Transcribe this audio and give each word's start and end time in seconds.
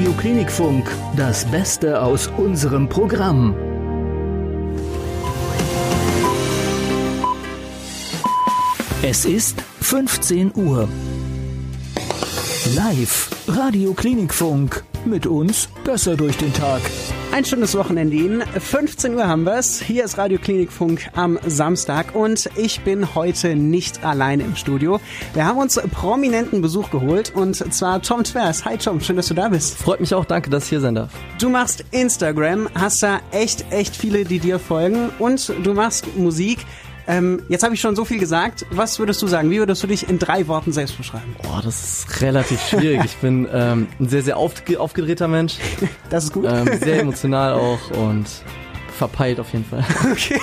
Radio 0.00 0.14
Klinikfunk, 0.14 0.90
das 1.14 1.44
Beste 1.44 2.00
aus 2.00 2.26
unserem 2.38 2.88
Programm. 2.88 3.54
Es 9.02 9.26
ist 9.26 9.62
15 9.82 10.52
Uhr. 10.54 10.88
Live 12.74 13.28
Radio 13.46 13.92
Klinikfunk. 13.92 14.84
Mit 15.04 15.26
uns 15.26 15.68
besser 15.84 16.16
durch 16.16 16.38
den 16.38 16.54
Tag. 16.54 16.80
Ein 17.32 17.44
schönes 17.44 17.76
Wochenende 17.76 18.16
Ihnen. 18.16 18.42
15 18.42 19.14
Uhr 19.14 19.28
haben 19.28 19.46
wir's. 19.46 19.80
Hier 19.80 20.04
ist 20.04 20.18
Radio 20.18 20.36
Klinikfunk 20.36 21.10
am 21.14 21.38
Samstag 21.46 22.12
und 22.16 22.50
ich 22.56 22.80
bin 22.80 23.14
heute 23.14 23.54
nicht 23.54 24.04
alleine 24.04 24.42
im 24.42 24.56
Studio. 24.56 25.00
Wir 25.32 25.46
haben 25.46 25.58
uns 25.58 25.80
prominenten 25.92 26.60
Besuch 26.60 26.90
geholt 26.90 27.32
und 27.36 27.54
zwar 27.72 28.02
Tom 28.02 28.24
Twers. 28.24 28.64
Hi 28.64 28.76
Tom, 28.76 29.00
schön, 29.00 29.14
dass 29.14 29.28
du 29.28 29.34
da 29.34 29.48
bist. 29.48 29.76
Freut 29.76 30.00
mich 30.00 30.12
auch, 30.12 30.24
danke, 30.24 30.50
dass 30.50 30.64
ich 30.64 30.70
hier 30.70 30.80
sein 30.80 30.96
darf. 30.96 31.10
Du 31.40 31.48
machst 31.48 31.84
Instagram, 31.92 32.68
hast 32.74 33.00
da 33.04 33.20
echt, 33.30 33.64
echt 33.70 33.94
viele, 33.94 34.24
die 34.24 34.40
dir 34.40 34.58
folgen 34.58 35.10
und 35.20 35.52
du 35.62 35.72
machst 35.72 36.16
Musik. 36.16 36.58
Ähm, 37.06 37.42
jetzt 37.48 37.62
habe 37.62 37.74
ich 37.74 37.80
schon 37.80 37.96
so 37.96 38.04
viel 38.04 38.18
gesagt. 38.18 38.66
Was 38.70 38.98
würdest 38.98 39.20
du 39.22 39.26
sagen? 39.26 39.50
Wie 39.50 39.58
würdest 39.58 39.82
du 39.82 39.86
dich 39.86 40.08
in 40.08 40.18
drei 40.18 40.46
Worten 40.48 40.72
selbst 40.72 40.96
beschreiben? 40.96 41.34
Boah, 41.42 41.60
das 41.62 41.82
ist 41.82 42.20
relativ 42.20 42.60
schwierig. 42.66 43.02
ich 43.04 43.16
bin 43.16 43.48
ähm, 43.52 43.88
ein 43.98 44.08
sehr, 44.08 44.22
sehr 44.22 44.36
aufge 44.36 44.78
aufgedrehter 44.78 45.28
Mensch. 45.28 45.58
Das 46.10 46.24
ist 46.24 46.32
gut. 46.32 46.44
Ähm, 46.48 46.68
sehr 46.80 47.00
emotional 47.00 47.52
auch 47.52 47.90
und 47.92 48.26
verpeilt 49.00 49.40
auf 49.40 49.50
jeden 49.54 49.64
Fall. 49.64 49.82
Okay, 50.10 50.40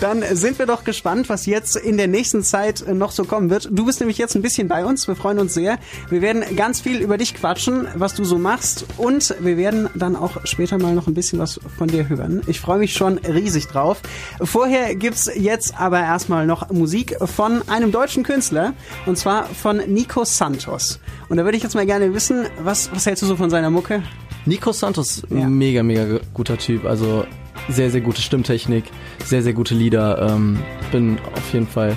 dann 0.00 0.22
sind 0.32 0.58
wir 0.58 0.66
doch 0.66 0.84
gespannt, 0.84 1.28
was 1.28 1.46
jetzt 1.46 1.76
in 1.76 1.96
der 1.96 2.08
nächsten 2.08 2.42
Zeit 2.42 2.84
noch 2.92 3.12
so 3.12 3.24
kommen 3.24 3.48
wird. 3.48 3.68
Du 3.70 3.86
bist 3.86 4.00
nämlich 4.00 4.18
jetzt 4.18 4.34
ein 4.34 4.42
bisschen 4.42 4.68
bei 4.68 4.84
uns, 4.84 5.08
wir 5.08 5.16
freuen 5.16 5.38
uns 5.38 5.54
sehr. 5.54 5.78
Wir 6.10 6.20
werden 6.20 6.44
ganz 6.56 6.80
viel 6.80 7.00
über 7.00 7.16
dich 7.16 7.34
quatschen, 7.34 7.86
was 7.94 8.14
du 8.14 8.24
so 8.24 8.36
machst 8.36 8.84
und 8.98 9.34
wir 9.40 9.56
werden 9.56 9.88
dann 9.94 10.16
auch 10.16 10.44
später 10.44 10.76
mal 10.78 10.94
noch 10.94 11.06
ein 11.06 11.14
bisschen 11.14 11.38
was 11.38 11.60
von 11.78 11.88
dir 11.88 12.08
hören. 12.08 12.42
Ich 12.48 12.60
freue 12.60 12.78
mich 12.78 12.92
schon 12.92 13.18
riesig 13.18 13.68
drauf. 13.68 14.02
Vorher 14.42 14.94
gibt's 14.94 15.30
jetzt 15.34 15.80
aber 15.80 16.00
erstmal 16.00 16.46
noch 16.46 16.70
Musik 16.70 17.16
von 17.24 17.66
einem 17.68 17.92
deutschen 17.92 18.24
Künstler 18.24 18.74
und 19.06 19.16
zwar 19.16 19.46
von 19.46 19.78
Nico 19.78 20.24
Santos. 20.24 20.98
Und 21.28 21.38
da 21.38 21.44
würde 21.44 21.56
ich 21.56 21.62
jetzt 21.62 21.74
mal 21.74 21.86
gerne 21.86 22.12
wissen, 22.12 22.46
was, 22.62 22.90
was 22.92 23.06
hältst 23.06 23.22
du 23.22 23.26
so 23.26 23.36
von 23.36 23.48
seiner 23.48 23.70
Mucke? 23.70 24.02
Nico 24.46 24.72
Santos, 24.72 25.22
ja. 25.30 25.46
mega, 25.48 25.82
mega 25.82 26.20
guter 26.34 26.58
Typ. 26.58 26.84
Also 26.86 27.24
sehr, 27.68 27.90
sehr 27.90 28.00
gute 28.00 28.22
Stimmtechnik, 28.22 28.84
sehr, 29.24 29.42
sehr 29.42 29.52
gute 29.52 29.74
Lieder. 29.74 30.30
Ähm, 30.30 30.58
bin 30.92 31.18
auf 31.34 31.52
jeden 31.52 31.66
Fall 31.66 31.96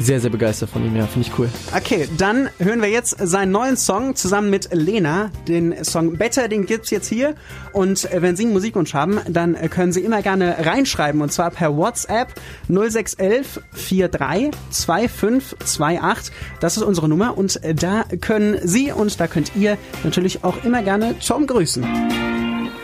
sehr, 0.00 0.20
sehr 0.20 0.30
begeistert 0.30 0.70
von 0.70 0.84
ihm. 0.84 0.96
Ja, 0.96 1.06
finde 1.06 1.28
ich 1.28 1.38
cool. 1.38 1.48
Okay, 1.76 2.08
dann 2.16 2.48
hören 2.58 2.82
wir 2.82 2.88
jetzt 2.88 3.16
seinen 3.18 3.52
neuen 3.52 3.76
Song 3.76 4.16
zusammen 4.16 4.50
mit 4.50 4.68
Lena. 4.72 5.30
Den 5.48 5.84
Song 5.84 6.16
Better, 6.16 6.48
den 6.48 6.66
gibt's 6.66 6.90
jetzt 6.90 7.08
hier. 7.08 7.34
Und 7.72 8.10
äh, 8.12 8.22
wenn 8.22 8.36
Sie 8.36 8.44
einen 8.44 8.52
Musikwunsch 8.52 8.94
haben, 8.94 9.20
dann 9.28 9.54
äh, 9.54 9.68
können 9.68 9.92
Sie 9.92 10.00
immer 10.00 10.22
gerne 10.22 10.56
reinschreiben. 10.60 11.20
Und 11.20 11.32
zwar 11.32 11.50
per 11.50 11.76
WhatsApp 11.76 12.34
0611 12.68 13.60
43 13.72 14.50
2528. 14.70 16.34
Das 16.60 16.76
ist 16.76 16.82
unsere 16.82 17.08
Nummer. 17.08 17.36
Und 17.36 17.62
äh, 17.62 17.74
da 17.74 18.04
können 18.20 18.58
Sie 18.62 18.92
und 18.92 19.20
da 19.20 19.26
könnt 19.26 19.52
ihr 19.56 19.78
natürlich 20.02 20.44
auch 20.44 20.64
immer 20.64 20.82
gerne 20.82 21.14
Tom 21.18 21.46
grüßen. 21.46 21.84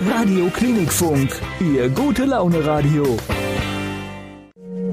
Radio 0.08 0.48
Klinikfunk, 0.48 1.30
Ihr 1.60 1.90
gute 1.90 2.24
Laune 2.24 2.64
Radio. 2.64 3.18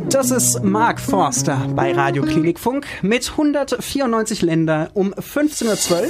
Das 0.09 0.31
ist 0.31 0.63
Mark 0.63 1.01
Forster 1.01 1.67
bei 1.75 1.91
Radio 1.91 2.23
Klinikfunk 2.23 2.85
mit 3.01 3.29
194 3.29 4.41
Länder 4.41 4.89
um 4.93 5.13
15.12 5.13 5.91
Uhr. 5.91 6.07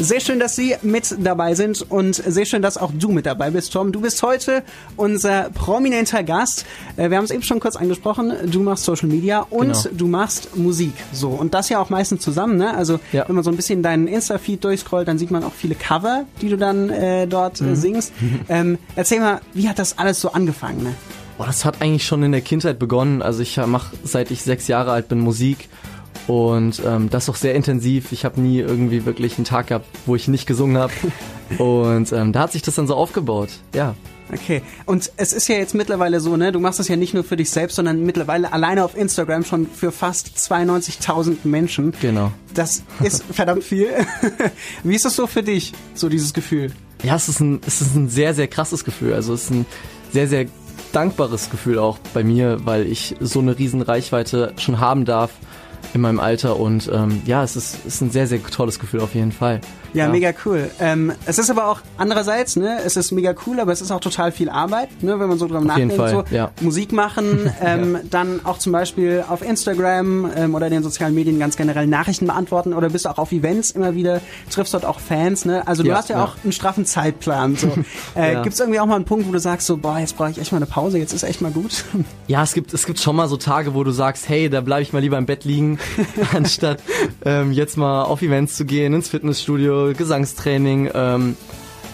Sehr 0.00 0.18
schön, 0.18 0.40
dass 0.40 0.56
Sie 0.56 0.74
mit 0.82 1.14
dabei 1.20 1.54
sind 1.54 1.88
und 1.88 2.16
sehr 2.16 2.46
schön, 2.46 2.62
dass 2.62 2.76
auch 2.76 2.90
du 2.92 3.10
mit 3.10 3.26
dabei 3.26 3.50
bist, 3.50 3.72
Tom. 3.72 3.92
Du 3.92 4.00
bist 4.00 4.22
heute 4.24 4.64
unser 4.96 5.50
prominenter 5.50 6.24
Gast. 6.24 6.66
Äh, 6.96 7.10
wir 7.10 7.16
haben 7.16 7.24
es 7.24 7.30
eben 7.30 7.44
schon 7.44 7.60
kurz 7.60 7.76
angesprochen. 7.76 8.32
Du 8.46 8.60
machst 8.60 8.84
Social 8.84 9.08
Media 9.08 9.46
und 9.50 9.72
genau. 9.72 9.96
du 9.96 10.06
machst 10.08 10.56
Musik. 10.56 10.94
So. 11.12 11.28
Und 11.28 11.54
das 11.54 11.68
ja 11.68 11.80
auch 11.80 11.90
meistens 11.90 12.22
zusammen, 12.22 12.56
ne? 12.56 12.76
Also, 12.76 12.98
ja. 13.12 13.24
wenn 13.28 13.36
man 13.36 13.44
so 13.44 13.50
ein 13.50 13.56
bisschen 13.56 13.82
deinen 13.82 14.08
Insta-Feed 14.08 14.64
durchscrollt, 14.64 15.06
dann 15.06 15.18
sieht 15.18 15.30
man 15.30 15.44
auch 15.44 15.54
viele 15.54 15.76
Cover, 15.76 16.24
die 16.40 16.48
du 16.48 16.56
dann 16.56 16.90
äh, 16.90 17.26
dort 17.26 17.60
äh, 17.60 17.64
mhm. 17.64 17.76
singst. 17.76 18.12
Ähm, 18.50 18.78
erzähl 18.96 19.20
mal, 19.20 19.40
wie 19.52 19.68
hat 19.68 19.78
das 19.78 19.98
alles 19.98 20.20
so 20.20 20.32
angefangen, 20.32 20.82
ne? 20.82 20.94
Boah, 21.38 21.46
das 21.46 21.64
hat 21.64 21.80
eigentlich 21.80 22.04
schon 22.04 22.24
in 22.24 22.32
der 22.32 22.40
Kindheit 22.40 22.80
begonnen. 22.80 23.22
Also 23.22 23.42
ich 23.42 23.56
mache 23.58 23.96
seit 24.02 24.32
ich 24.32 24.42
sechs 24.42 24.66
Jahre 24.66 24.90
alt 24.90 25.08
bin 25.08 25.20
Musik 25.20 25.68
und 26.26 26.82
ähm, 26.84 27.08
das 27.10 27.28
auch 27.28 27.36
sehr 27.36 27.54
intensiv. 27.54 28.10
Ich 28.10 28.24
habe 28.24 28.40
nie 28.40 28.58
irgendwie 28.58 29.06
wirklich 29.06 29.38
einen 29.38 29.44
Tag 29.44 29.68
gehabt, 29.68 29.86
wo 30.04 30.16
ich 30.16 30.26
nicht 30.26 30.46
gesungen 30.46 30.76
habe. 30.76 30.92
und 31.58 32.12
ähm, 32.12 32.32
da 32.32 32.40
hat 32.40 32.52
sich 32.52 32.62
das 32.62 32.74
dann 32.74 32.88
so 32.88 32.96
aufgebaut. 32.96 33.50
Ja. 33.72 33.94
Okay. 34.32 34.62
Und 34.84 35.12
es 35.16 35.32
ist 35.32 35.48
ja 35.48 35.56
jetzt 35.56 35.74
mittlerweile 35.74 36.20
so, 36.20 36.36
ne? 36.36 36.50
Du 36.50 36.58
machst 36.58 36.80
das 36.80 36.88
ja 36.88 36.96
nicht 36.96 37.14
nur 37.14 37.24
für 37.24 37.36
dich 37.36 37.50
selbst, 37.50 37.76
sondern 37.76 38.04
mittlerweile 38.04 38.52
alleine 38.52 38.84
auf 38.84 38.96
Instagram 38.96 39.44
schon 39.44 39.66
für 39.66 39.92
fast 39.92 40.36
92.000 40.36 41.36
Menschen. 41.44 41.94
Genau. 42.00 42.32
Das 42.52 42.82
ist 43.00 43.24
verdammt 43.32 43.62
viel. 43.62 43.88
Wie 44.82 44.96
ist 44.96 45.04
das 45.04 45.14
so 45.14 45.28
für 45.28 45.44
dich, 45.44 45.72
so 45.94 46.08
dieses 46.08 46.34
Gefühl? 46.34 46.72
Ja, 47.04 47.14
es 47.14 47.28
ist 47.28 47.40
ein, 47.40 47.60
es 47.64 47.80
ist 47.80 47.94
ein 47.94 48.08
sehr, 48.08 48.34
sehr 48.34 48.48
krasses 48.48 48.84
Gefühl. 48.84 49.14
Also 49.14 49.32
es 49.32 49.44
ist 49.44 49.50
ein 49.50 49.66
sehr, 50.12 50.26
sehr 50.28 50.46
dankbares 50.98 51.48
Gefühl 51.48 51.78
auch 51.78 51.96
bei 52.12 52.24
mir, 52.24 52.58
weil 52.64 52.84
ich 52.84 53.14
so 53.20 53.38
eine 53.38 53.56
riesen 53.56 53.82
Reichweite 53.82 54.52
schon 54.56 54.80
haben 54.80 55.04
darf 55.04 55.30
in 55.94 56.00
meinem 56.00 56.18
Alter 56.18 56.58
und 56.58 56.90
ähm, 56.92 57.22
ja, 57.24 57.44
es 57.44 57.54
ist, 57.54 57.86
ist 57.86 58.00
ein 58.00 58.10
sehr, 58.10 58.26
sehr 58.26 58.42
tolles 58.42 58.80
Gefühl 58.80 59.00
auf 59.00 59.14
jeden 59.14 59.30
Fall. 59.30 59.60
Ja, 59.94 60.04
ja. 60.04 60.10
mega 60.10 60.32
cool. 60.44 60.70
Ähm, 60.80 61.12
es 61.26 61.38
ist 61.38 61.50
aber 61.50 61.68
auch 61.68 61.80
andererseits, 61.96 62.56
ne, 62.56 62.78
es 62.84 62.96
ist 62.96 63.12
mega 63.12 63.34
cool, 63.46 63.60
aber 63.60 63.72
es 63.72 63.80
ist 63.80 63.90
auch 63.90 64.00
total 64.00 64.32
viel 64.32 64.48
Arbeit, 64.50 65.02
ne, 65.02 65.18
wenn 65.18 65.28
man 65.28 65.38
so 65.38 65.46
drüber 65.46 65.60
nachdenkt. 65.60 65.96
So 65.96 66.24
ja. 66.30 66.50
Musik 66.60 66.92
machen, 66.92 67.50
ähm, 67.62 67.94
ja. 67.94 68.00
dann 68.10 68.40
auch 68.44 68.58
zum 68.58 68.72
Beispiel 68.72 69.24
auf 69.28 69.42
Instagram 69.42 70.30
ähm, 70.36 70.54
oder 70.54 70.66
in 70.66 70.72
den 70.72 70.82
sozialen 70.82 71.14
Medien 71.14 71.38
ganz 71.38 71.56
generell 71.56 71.86
Nachrichten 71.86 72.26
beantworten 72.26 72.74
oder 72.74 72.90
bist 72.90 73.04
du 73.04 73.10
auch 73.10 73.18
auf 73.18 73.32
Events 73.32 73.70
immer 73.70 73.94
wieder, 73.94 74.20
triffst 74.50 74.74
dort 74.74 74.84
auch 74.84 75.00
Fans, 75.00 75.44
ne? 75.44 75.66
Also 75.66 75.82
du 75.82 75.94
hast 75.94 76.10
ja, 76.10 76.22
auch 76.22 76.36
einen 76.42 76.52
straffen 76.52 76.84
Zeitplan. 76.84 77.56
So. 77.56 77.72
Äh, 78.14 78.42
Gibt 78.42 78.54
es 78.54 78.60
irgendwie 78.60 78.80
auch 78.80 78.86
mal 78.86 78.96
einen 78.96 79.04
Punkt, 79.04 79.28
wo 79.28 79.32
du 79.32 79.38
sagst, 79.38 79.66
so, 79.66 79.76
boah, 79.76 79.98
jetzt 79.98 80.16
brauche 80.16 80.30
ich 80.30 80.38
echt 80.38 80.50
mal 80.50 80.58
eine 80.58 80.66
Pause, 80.66 80.98
jetzt 80.98 81.12
ist 81.12 81.22
echt 81.22 81.40
mal 81.40 81.50
gut? 81.50 81.84
Ja, 82.26 82.42
es 82.42 82.52
gibt, 82.52 82.74
es 82.74 82.84
gibt 82.84 83.00
schon 83.00 83.16
mal 83.16 83.26
so 83.26 83.38
Tage, 83.38 83.74
wo 83.74 83.84
du 83.84 83.90
sagst, 83.90 84.28
hey, 84.28 84.50
da 84.50 84.60
bleibe 84.60 84.82
ich 84.82 84.92
mal 84.92 84.98
lieber 84.98 85.16
im 85.16 85.24
Bett 85.24 85.44
liegen, 85.44 85.78
anstatt 86.34 86.82
ähm, 87.24 87.52
jetzt 87.52 87.78
mal 87.78 88.02
auf 88.02 88.20
Events 88.20 88.54
zu 88.54 88.66
gehen, 88.66 88.92
ins 88.92 89.08
Fitnessstudio, 89.08 89.77
Gesangstraining. 89.96 90.90
Ähm, 90.94 91.36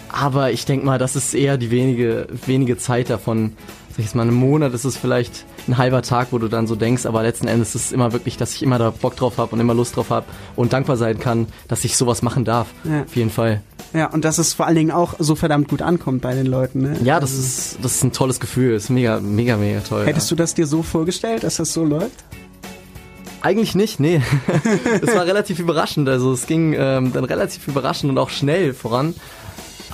aber 0.08 0.52
ich 0.52 0.64
denke 0.64 0.86
mal, 0.86 0.98
das 0.98 1.16
ist 1.16 1.34
eher 1.34 1.56
die 1.56 1.70
wenige, 1.70 2.28
wenige 2.46 2.76
Zeit 2.76 3.10
davon. 3.10 3.54
Sag 3.90 3.98
ich 3.98 4.04
jetzt 4.06 4.14
mal, 4.14 4.22
einen 4.22 4.34
Monat 4.34 4.74
ist 4.74 4.84
es 4.84 4.96
vielleicht 4.96 5.44
ein 5.68 5.78
halber 5.78 6.02
Tag, 6.02 6.28
wo 6.30 6.38
du 6.38 6.48
dann 6.48 6.66
so 6.66 6.76
denkst, 6.76 7.06
aber 7.06 7.22
letzten 7.22 7.48
Endes 7.48 7.74
ist 7.74 7.86
es 7.86 7.92
immer 7.92 8.12
wirklich, 8.12 8.36
dass 8.36 8.54
ich 8.54 8.62
immer 8.62 8.78
da 8.78 8.90
Bock 8.90 9.16
drauf 9.16 9.38
habe 9.38 9.54
und 9.54 9.60
immer 9.60 9.74
Lust 9.74 9.96
drauf 9.96 10.10
habe 10.10 10.26
und 10.56 10.72
dankbar 10.72 10.96
sein 10.96 11.18
kann, 11.18 11.46
dass 11.68 11.84
ich 11.84 11.96
sowas 11.96 12.22
machen 12.22 12.44
darf. 12.44 12.68
Ja. 12.84 13.02
Auf 13.02 13.16
jeden 13.16 13.30
Fall. 13.30 13.62
Ja, 13.92 14.06
und 14.08 14.24
dass 14.24 14.38
es 14.38 14.54
vor 14.54 14.66
allen 14.66 14.74
Dingen 14.74 14.90
auch 14.90 15.14
so 15.20 15.36
verdammt 15.36 15.68
gut 15.68 15.80
ankommt 15.80 16.22
bei 16.22 16.34
den 16.34 16.46
Leuten. 16.46 16.82
Ne? 16.82 16.96
Ja, 17.04 17.20
das 17.20 17.30
also. 17.30 17.42
ist, 17.42 17.78
das 17.82 17.94
ist 17.94 18.04
ein 18.04 18.12
tolles 18.12 18.40
Gefühl. 18.40 18.74
Ist 18.74 18.90
mega, 18.90 19.20
mega, 19.20 19.56
mega 19.56 19.80
toll. 19.80 20.04
Hättest 20.06 20.30
ja. 20.30 20.36
du 20.36 20.42
das 20.42 20.54
dir 20.54 20.66
so 20.66 20.82
vorgestellt, 20.82 21.44
dass 21.44 21.56
das 21.56 21.72
so 21.72 21.84
läuft? 21.84 22.24
Eigentlich 23.44 23.74
nicht, 23.74 24.00
nee. 24.00 24.22
Es 25.02 25.14
war 25.14 25.26
relativ 25.26 25.58
überraschend. 25.58 26.08
Also 26.08 26.32
es 26.32 26.46
ging 26.46 26.74
ähm, 26.78 27.12
dann 27.12 27.24
relativ 27.24 27.68
überraschend 27.68 28.10
und 28.10 28.16
auch 28.16 28.30
schnell 28.30 28.72
voran. 28.72 29.14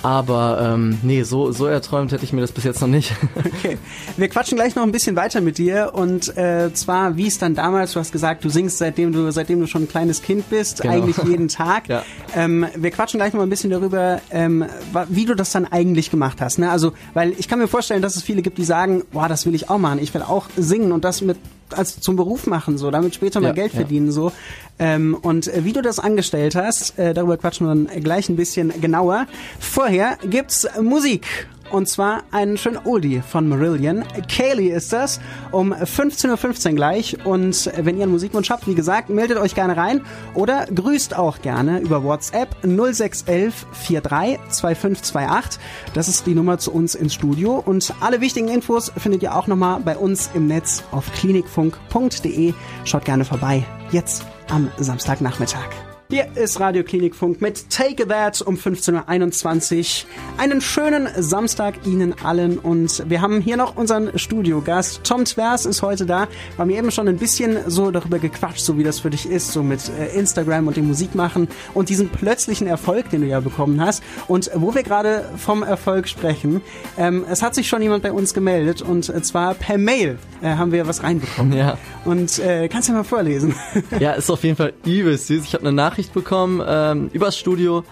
Aber 0.03 0.73
ähm, 0.73 0.97
nee, 1.03 1.23
so, 1.23 1.51
so 1.51 1.65
erträumt 1.65 2.13
hätte 2.13 2.23
ich 2.23 2.31
mir 2.31 2.39
das 2.39 2.53
bis 2.53 2.63
jetzt 2.63 2.79
noch 2.81 2.87
nicht. 2.87 3.13
Okay. 3.63 3.77
Wir 4.17 4.29
quatschen 4.29 4.55
gleich 4.55 4.75
noch 4.75 4.83
ein 4.83 4.91
bisschen 4.91 5.15
weiter 5.15 5.41
mit 5.41 5.57
dir 5.57 5.91
und 5.93 6.35
äh, 6.35 6.73
zwar, 6.73 7.17
wie 7.17 7.27
es 7.27 7.37
dann 7.37 7.53
damals, 7.53 7.93
du 7.93 7.99
hast 7.99 8.11
gesagt, 8.11 8.43
du 8.43 8.49
singst 8.49 8.79
seitdem 8.79 9.11
du, 9.11 9.29
seitdem 9.31 9.59
du 9.59 9.67
schon 9.67 9.83
ein 9.83 9.87
kleines 9.87 10.21
Kind 10.21 10.49
bist, 10.49 10.81
genau. 10.81 10.95
eigentlich 10.95 11.17
jeden 11.17 11.47
Tag. 11.49 11.87
ja. 11.89 12.03
ähm, 12.35 12.65
wir 12.75 12.89
quatschen 12.89 13.19
gleich 13.19 13.33
noch 13.33 13.41
ein 13.41 13.49
bisschen 13.49 13.69
darüber, 13.69 14.19
ähm, 14.31 14.65
wie 15.09 15.25
du 15.25 15.35
das 15.35 15.51
dann 15.51 15.65
eigentlich 15.65 16.09
gemacht 16.09 16.41
hast. 16.41 16.57
Ne? 16.57 16.71
Also, 16.71 16.93
weil 17.13 17.33
ich 17.37 17.47
kann 17.47 17.59
mir 17.59 17.67
vorstellen, 17.67 18.01
dass 18.01 18.15
es 18.15 18.23
viele 18.23 18.41
gibt, 18.41 18.57
die 18.57 18.63
sagen, 18.63 19.03
boah, 19.11 19.27
das 19.27 19.45
will 19.45 19.53
ich 19.53 19.69
auch 19.69 19.77
machen. 19.77 19.99
Ich 19.99 20.13
will 20.13 20.23
auch 20.23 20.47
singen 20.57 20.91
und 20.91 21.03
das 21.03 21.21
mit 21.21 21.37
als 21.77 21.99
zum 21.99 22.15
Beruf 22.15 22.47
machen, 22.47 22.77
so, 22.77 22.91
damit 22.91 23.15
später 23.15 23.41
mal 23.41 23.49
ja, 23.49 23.53
Geld 23.53 23.71
verdienen, 23.71 24.07
ja. 24.07 24.11
so. 24.11 24.31
Ähm, 24.79 25.17
und 25.21 25.47
äh, 25.47 25.63
wie 25.63 25.73
du 25.73 25.81
das 25.81 25.99
angestellt 25.99 26.55
hast, 26.55 26.97
äh, 26.97 27.13
darüber 27.13 27.37
quatschen 27.37 27.67
wir 27.67 27.75
dann 27.75 28.03
gleich 28.03 28.29
ein 28.29 28.35
bisschen 28.35 28.81
genauer. 28.81 29.27
Vorher 29.59 30.17
gibt's 30.29 30.67
Musik. 30.81 31.47
Und 31.71 31.87
zwar 31.87 32.23
einen 32.31 32.57
schönen 32.57 32.79
Oldie 32.85 33.21
von 33.21 33.47
Marillion. 33.47 34.03
Kaylee 34.27 34.71
ist 34.71 34.91
das. 34.91 35.19
Um 35.51 35.73
15.15 35.73 36.37
.15 36.37 36.69
Uhr 36.69 36.75
gleich. 36.75 37.25
Und 37.25 37.71
wenn 37.77 37.97
ihr 37.97 38.03
einen 38.03 38.11
Musikwunsch 38.11 38.49
habt, 38.49 38.67
wie 38.67 38.75
gesagt, 38.75 39.09
meldet 39.09 39.37
euch 39.37 39.55
gerne 39.55 39.77
rein. 39.77 40.01
Oder 40.33 40.65
grüßt 40.65 41.17
auch 41.17 41.41
gerne 41.41 41.79
über 41.79 42.03
WhatsApp 42.03 42.55
0611 42.63 43.65
43 43.71 44.39
2528. 44.49 45.61
Das 45.93 46.07
ist 46.07 46.25
die 46.25 46.35
Nummer 46.35 46.57
zu 46.57 46.73
uns 46.73 46.95
ins 46.95 47.13
Studio. 47.13 47.61
Und 47.65 47.93
alle 48.01 48.21
wichtigen 48.21 48.49
Infos 48.49 48.91
findet 48.97 49.23
ihr 49.23 49.35
auch 49.35 49.47
nochmal 49.47 49.79
bei 49.79 49.97
uns 49.97 50.29
im 50.33 50.47
Netz 50.47 50.83
auf 50.91 51.11
klinikfunk.de. 51.13 52.53
Schaut 52.83 53.05
gerne 53.05 53.25
vorbei. 53.25 53.65
Jetzt 53.91 54.25
am 54.49 54.69
Samstagnachmittag. 54.77 55.90
Hier 56.11 56.27
ist 56.35 56.59
Radio 56.59 56.83
Klinikfunk 56.83 57.39
mit 57.39 57.69
Take 57.69 58.05
That 58.05 58.41
um 58.41 58.55
15.21 58.55 60.03
Uhr. 60.03 60.09
Einen 60.37 60.59
schönen 60.59 61.07
Samstag 61.17 61.87
Ihnen 61.87 62.13
allen 62.21 62.57
und 62.57 63.09
wir 63.09 63.21
haben 63.21 63.39
hier 63.39 63.55
noch 63.55 63.77
unseren 63.77 64.19
Studiogast. 64.19 65.05
Tom 65.05 65.23
Twers 65.23 65.65
ist 65.65 65.81
heute 65.81 66.05
da. 66.05 66.27
Wir 66.57 66.63
haben 66.63 66.69
eben 66.69 66.91
schon 66.91 67.07
ein 67.07 67.15
bisschen 67.15 67.59
so 67.67 67.91
darüber 67.91 68.19
gequatscht, 68.19 68.59
so 68.59 68.77
wie 68.77 68.83
das 68.83 68.99
für 68.99 69.09
dich 69.09 69.25
ist, 69.25 69.53
so 69.53 69.63
mit 69.63 69.89
äh, 69.97 70.07
Instagram 70.19 70.67
und 70.67 70.75
dem 70.75 70.89
Musikmachen 70.89 71.47
und 71.73 71.87
diesen 71.87 72.09
plötzlichen 72.09 72.67
Erfolg, 72.67 73.09
den 73.11 73.21
du 73.21 73.27
ja 73.27 73.39
bekommen 73.39 73.79
hast. 73.79 74.03
Und 74.27 74.51
wo 74.53 74.75
wir 74.75 74.83
gerade 74.83 75.29
vom 75.37 75.63
Erfolg 75.63 76.09
sprechen, 76.09 76.59
ähm, 76.97 77.23
es 77.29 77.41
hat 77.41 77.55
sich 77.55 77.69
schon 77.69 77.81
jemand 77.81 78.03
bei 78.03 78.11
uns 78.11 78.33
gemeldet 78.33 78.81
und 78.81 79.05
zwar 79.25 79.53
per 79.53 79.77
Mail 79.77 80.19
äh, 80.41 80.55
haben 80.55 80.73
wir 80.73 80.85
was 80.87 81.03
reinbekommen. 81.03 81.57
Ja. 81.57 81.77
Und 82.03 82.39
äh, 82.39 82.67
kannst 82.67 82.89
du 82.89 82.93
mal 82.93 83.03
vorlesen? 83.03 83.55
Ja, 83.99 84.13
ist 84.13 84.29
auf 84.29 84.43
jeden 84.43 84.57
Fall 84.57 84.73
übelst 84.85 85.27
süß. 85.27 85.45
Ich 85.45 85.53
habe 85.53 85.63
eine 85.63 85.71
Nachricht 85.71 86.00
Nachricht 86.01 86.13
bekommen 86.15 86.63
ähm, 86.67 87.11
übers 87.13 87.37
Studio. 87.37 87.83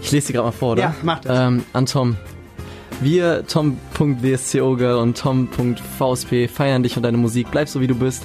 Ich 0.00 0.12
lese 0.12 0.28
sie 0.28 0.32
gerade 0.32 0.46
mal 0.46 0.52
vor, 0.52 0.72
oder? 0.72 0.82
Ja, 0.82 0.94
mach 1.02 1.20
das. 1.20 1.38
Ähm, 1.38 1.64
an 1.72 1.86
Tom. 1.86 2.16
Wir, 3.00 3.44
Tom.wscoger 3.48 5.00
und 5.00 5.18
Tom.vsp, 5.18 6.48
feiern 6.48 6.84
dich 6.84 6.96
und 6.96 7.02
deine 7.02 7.16
Musik. 7.16 7.48
Bleib 7.50 7.68
so, 7.68 7.80
wie 7.80 7.88
du 7.88 7.96
bist. 7.96 8.22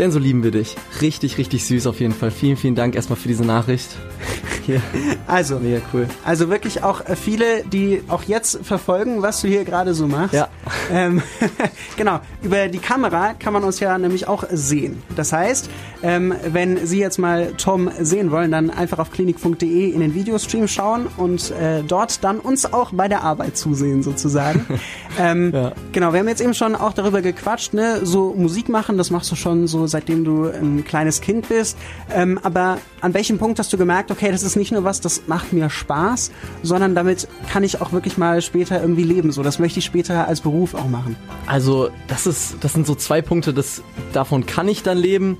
Denn 0.00 0.10
so 0.10 0.18
lieben 0.18 0.42
wir 0.42 0.50
dich. 0.50 0.76
Richtig, 1.02 1.36
richtig 1.36 1.66
süß 1.66 1.86
auf 1.86 2.00
jeden 2.00 2.14
Fall. 2.14 2.30
Vielen, 2.30 2.56
vielen 2.56 2.74
Dank 2.74 2.94
erstmal 2.94 3.18
für 3.18 3.28
diese 3.28 3.44
Nachricht. 3.44 3.98
Hier. 4.66 4.80
Also, 5.26 5.58
Mega 5.58 5.80
cool. 5.92 6.06
Also 6.24 6.48
wirklich 6.48 6.82
auch 6.82 7.04
äh, 7.06 7.16
viele, 7.16 7.64
die 7.64 8.02
auch 8.08 8.22
jetzt 8.22 8.60
verfolgen, 8.62 9.20
was 9.20 9.40
du 9.40 9.48
hier 9.48 9.64
gerade 9.64 9.94
so 9.94 10.06
machst. 10.06 10.34
Ja. 10.34 10.48
Ähm, 10.90 11.22
genau. 11.96 12.20
Über 12.42 12.68
die 12.68 12.78
Kamera 12.78 13.34
kann 13.34 13.52
man 13.52 13.64
uns 13.64 13.80
ja 13.80 13.96
nämlich 13.98 14.26
auch 14.26 14.44
sehen. 14.50 15.02
Das 15.16 15.32
heißt, 15.32 15.68
ähm, 16.02 16.34
wenn 16.46 16.86
Sie 16.86 16.98
jetzt 16.98 17.18
mal 17.18 17.52
Tom 17.58 17.90
sehen 18.00 18.30
wollen, 18.30 18.50
dann 18.50 18.70
einfach 18.70 18.98
auf 18.98 19.10
klinikfunk.de 19.10 19.90
in 19.90 20.00
den 20.00 20.14
Videostream 20.14 20.68
schauen 20.68 21.06
und 21.16 21.50
äh, 21.50 21.82
dort 21.86 22.24
dann 22.24 22.38
uns 22.38 22.72
auch 22.72 22.92
bei 22.92 23.08
der 23.08 23.22
Arbeit 23.22 23.56
zusehen 23.56 24.02
sozusagen. 24.02 24.66
ähm, 25.18 25.52
ja. 25.52 25.72
Genau, 25.92 26.12
wir 26.12 26.20
haben 26.20 26.28
jetzt 26.28 26.40
eben 26.40 26.54
schon 26.54 26.74
auch 26.74 26.92
darüber 26.92 27.22
gequatscht, 27.22 27.74
ne? 27.74 28.00
so 28.04 28.34
Musik 28.34 28.68
machen, 28.68 28.98
das 28.98 29.10
machst 29.10 29.30
du 29.30 29.36
schon 29.36 29.66
so 29.66 29.86
seitdem 29.90 30.24
du 30.24 30.44
ein 30.46 30.84
kleines 30.84 31.20
Kind 31.20 31.48
bist. 31.48 31.76
Ähm, 32.12 32.38
aber 32.42 32.78
an 33.00 33.14
welchem 33.14 33.38
Punkt 33.38 33.58
hast 33.58 33.72
du 33.72 33.76
gemerkt, 33.76 34.10
okay, 34.10 34.30
das 34.30 34.42
ist 34.42 34.56
nicht 34.56 34.72
nur 34.72 34.84
was, 34.84 35.00
das 35.00 35.22
macht 35.26 35.52
mir 35.52 35.68
Spaß, 35.68 36.30
sondern 36.62 36.94
damit 36.94 37.28
kann 37.50 37.64
ich 37.64 37.80
auch 37.80 37.92
wirklich 37.92 38.16
mal 38.16 38.40
später 38.40 38.80
irgendwie 38.80 39.04
leben. 39.04 39.32
So, 39.32 39.42
das 39.42 39.58
möchte 39.58 39.80
ich 39.80 39.84
später 39.84 40.26
als 40.26 40.40
Beruf 40.40 40.74
auch 40.74 40.88
machen. 40.88 41.16
Also, 41.46 41.90
das 42.08 42.26
ist, 42.26 42.56
das 42.60 42.72
sind 42.72 42.86
so 42.86 42.94
zwei 42.94 43.20
Punkte, 43.20 43.52
das, 43.52 43.82
davon 44.12 44.46
kann 44.46 44.68
ich 44.68 44.82
dann 44.82 44.98
leben 44.98 45.36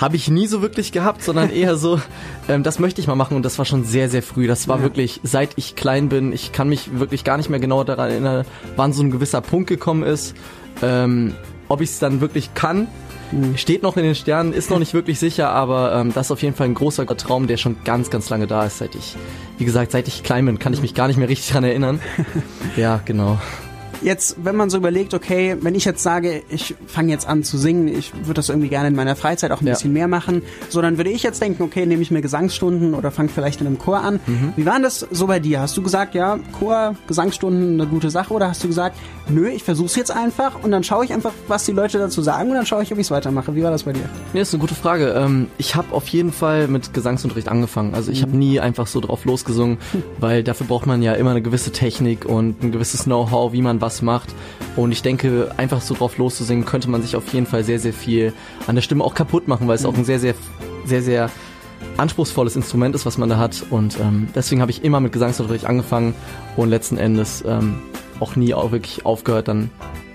habe 0.00 0.16
ich 0.16 0.30
nie 0.30 0.46
so 0.46 0.62
wirklich 0.62 0.92
gehabt, 0.92 1.22
sondern 1.22 1.50
eher 1.52 1.76
so, 1.76 2.00
ähm, 2.48 2.62
das 2.62 2.78
möchte 2.78 3.00
ich 3.00 3.06
mal 3.06 3.16
machen 3.16 3.36
und 3.36 3.44
das 3.44 3.58
war 3.58 3.64
schon 3.64 3.84
sehr, 3.84 4.08
sehr 4.08 4.22
früh. 4.22 4.46
Das 4.46 4.66
war 4.66 4.78
ja. 4.78 4.82
wirklich, 4.82 5.20
seit 5.22 5.50
ich 5.56 5.76
klein 5.76 6.08
bin, 6.08 6.32
ich 6.32 6.52
kann 6.52 6.68
mich 6.68 6.98
wirklich 6.98 7.22
gar 7.22 7.36
nicht 7.36 7.50
mehr 7.50 7.60
genau 7.60 7.84
daran 7.84 8.10
erinnern, 8.10 8.46
wann 8.76 8.92
so 8.92 9.02
ein 9.02 9.10
gewisser 9.10 9.40
Punkt 9.42 9.68
gekommen 9.68 10.02
ist. 10.02 10.34
Ähm, 10.82 11.34
ob 11.70 11.80
ich 11.80 11.90
es 11.90 11.98
dann 11.98 12.20
wirklich 12.20 12.52
kann, 12.52 12.88
mhm. 13.32 13.56
steht 13.56 13.82
noch 13.82 13.96
in 13.96 14.02
den 14.02 14.14
Sternen, 14.14 14.52
ist 14.52 14.70
noch 14.70 14.78
nicht 14.78 14.92
wirklich 14.92 15.18
sicher, 15.18 15.50
aber 15.50 15.94
ähm, 15.94 16.12
das 16.12 16.26
ist 16.26 16.32
auf 16.32 16.42
jeden 16.42 16.54
Fall 16.54 16.66
ein 16.66 16.74
großer 16.74 17.06
Traum, 17.16 17.46
der 17.46 17.56
schon 17.56 17.76
ganz, 17.84 18.10
ganz 18.10 18.28
lange 18.28 18.46
da 18.46 18.64
ist, 18.64 18.78
seit 18.78 18.94
ich, 18.94 19.16
wie 19.56 19.64
gesagt, 19.64 19.92
seit 19.92 20.08
ich 20.08 20.22
klein 20.22 20.44
bin, 20.44 20.58
kann 20.58 20.74
ich 20.74 20.82
mich 20.82 20.94
gar 20.94 21.08
nicht 21.08 21.16
mehr 21.16 21.28
richtig 21.28 21.52
dran 21.52 21.64
erinnern. 21.64 22.00
ja, 22.76 23.00
genau 23.04 23.38
jetzt, 24.02 24.36
wenn 24.42 24.56
man 24.56 24.70
so 24.70 24.78
überlegt, 24.78 25.14
okay, 25.14 25.56
wenn 25.60 25.74
ich 25.74 25.84
jetzt 25.84 26.02
sage, 26.02 26.42
ich 26.48 26.74
fange 26.86 27.10
jetzt 27.10 27.28
an 27.28 27.42
zu 27.42 27.58
singen, 27.58 27.88
ich 27.88 28.12
würde 28.14 28.34
das 28.34 28.48
irgendwie 28.48 28.68
gerne 28.68 28.88
in 28.88 28.94
meiner 28.94 29.16
Freizeit 29.16 29.52
auch 29.52 29.60
ein 29.60 29.66
ja. 29.66 29.74
bisschen 29.74 29.92
mehr 29.92 30.08
machen, 30.08 30.42
so 30.68 30.80
dann 30.80 30.96
würde 30.96 31.10
ich 31.10 31.22
jetzt 31.22 31.40
denken, 31.42 31.62
okay, 31.62 31.86
nehme 31.86 32.02
ich 32.02 32.10
mir 32.10 32.22
Gesangsstunden 32.22 32.94
oder 32.94 33.10
fange 33.10 33.28
vielleicht 33.28 33.60
in 33.60 33.66
einem 33.66 33.78
Chor 33.78 34.02
an. 34.02 34.20
Mhm. 34.26 34.52
Wie 34.56 34.66
war 34.66 34.74
denn 34.74 34.82
das 34.82 35.06
so 35.10 35.26
bei 35.26 35.40
dir? 35.40 35.60
Hast 35.60 35.76
du 35.76 35.82
gesagt, 35.82 36.14
ja, 36.14 36.38
Chor, 36.58 36.94
Gesangsstunden, 37.06 37.80
eine 37.80 37.88
gute 37.88 38.10
Sache 38.10 38.32
oder 38.32 38.48
hast 38.48 38.62
du 38.64 38.68
gesagt, 38.68 38.96
nö, 39.28 39.48
ich 39.48 39.62
versuche 39.62 39.86
es 39.86 39.96
jetzt 39.96 40.10
einfach 40.10 40.62
und 40.62 40.70
dann 40.70 40.82
schaue 40.82 41.04
ich 41.04 41.12
einfach, 41.12 41.32
was 41.48 41.64
die 41.64 41.72
Leute 41.72 41.98
dazu 41.98 42.22
sagen 42.22 42.50
und 42.50 42.56
dann 42.56 42.66
schaue 42.66 42.82
ich, 42.82 42.92
ob 42.92 42.98
ich 42.98 43.06
es 43.06 43.10
weitermache. 43.10 43.54
Wie 43.54 43.62
war 43.62 43.70
das 43.70 43.84
bei 43.84 43.92
dir? 43.92 44.08
Ja, 44.32 44.42
ist 44.42 44.54
eine 44.54 44.60
gute 44.60 44.74
Frage. 44.74 45.14
Ähm, 45.16 45.48
ich 45.58 45.74
habe 45.74 45.94
auf 45.94 46.08
jeden 46.08 46.32
Fall 46.32 46.68
mit 46.68 46.94
Gesangsunterricht 46.94 47.48
angefangen. 47.48 47.94
Also 47.94 48.10
ich 48.10 48.20
mhm. 48.20 48.26
habe 48.26 48.36
nie 48.36 48.60
einfach 48.60 48.86
so 48.86 49.00
drauf 49.00 49.24
losgesungen, 49.24 49.78
hm. 49.92 50.02
weil 50.18 50.42
dafür 50.42 50.66
braucht 50.66 50.86
man 50.86 51.02
ja 51.02 51.14
immer 51.14 51.30
eine 51.30 51.42
gewisse 51.42 51.72
Technik 51.72 52.24
und 52.24 52.62
ein 52.62 52.72
gewisses 52.72 53.04
Know-how, 53.04 53.52
wie 53.52 53.62
man 53.62 53.80
was 53.80 53.89
macht. 54.02 54.34
Und 54.76 54.92
ich 54.92 55.02
denke, 55.02 55.52
einfach 55.56 55.80
so 55.80 55.94
drauf 55.94 56.18
loszusingen, 56.18 56.64
könnte 56.64 56.88
man 56.88 57.02
sich 57.02 57.16
auf 57.16 57.32
jeden 57.32 57.46
Fall 57.46 57.64
sehr, 57.64 57.78
sehr 57.78 57.92
viel 57.92 58.32
an 58.66 58.74
der 58.74 58.82
Stimme 58.82 59.04
auch 59.04 59.14
kaputt 59.14 59.48
machen, 59.48 59.68
weil 59.68 59.76
es 59.76 59.82
mhm. 59.82 59.88
auch 59.88 59.96
ein 59.96 60.04
sehr, 60.04 60.20
sehr, 60.20 60.34
sehr, 60.84 61.02
sehr 61.02 61.30
anspruchsvolles 61.96 62.56
Instrument 62.56 62.94
ist, 62.94 63.06
was 63.06 63.18
man 63.18 63.28
da 63.28 63.36
hat. 63.36 63.64
Und 63.70 63.98
ähm, 64.00 64.28
deswegen 64.34 64.60
habe 64.60 64.70
ich 64.70 64.84
immer 64.84 65.00
mit 65.00 65.12
Gesangsunterricht 65.12 65.66
angefangen 65.66 66.14
und 66.56 66.70
letzten 66.70 66.96
Endes 66.96 67.44
ähm, 67.46 67.80
auch 68.20 68.36
nie 68.36 68.54
auch 68.54 68.72
wirklich 68.72 69.04
aufgehört 69.04 69.48
dann 69.48 69.70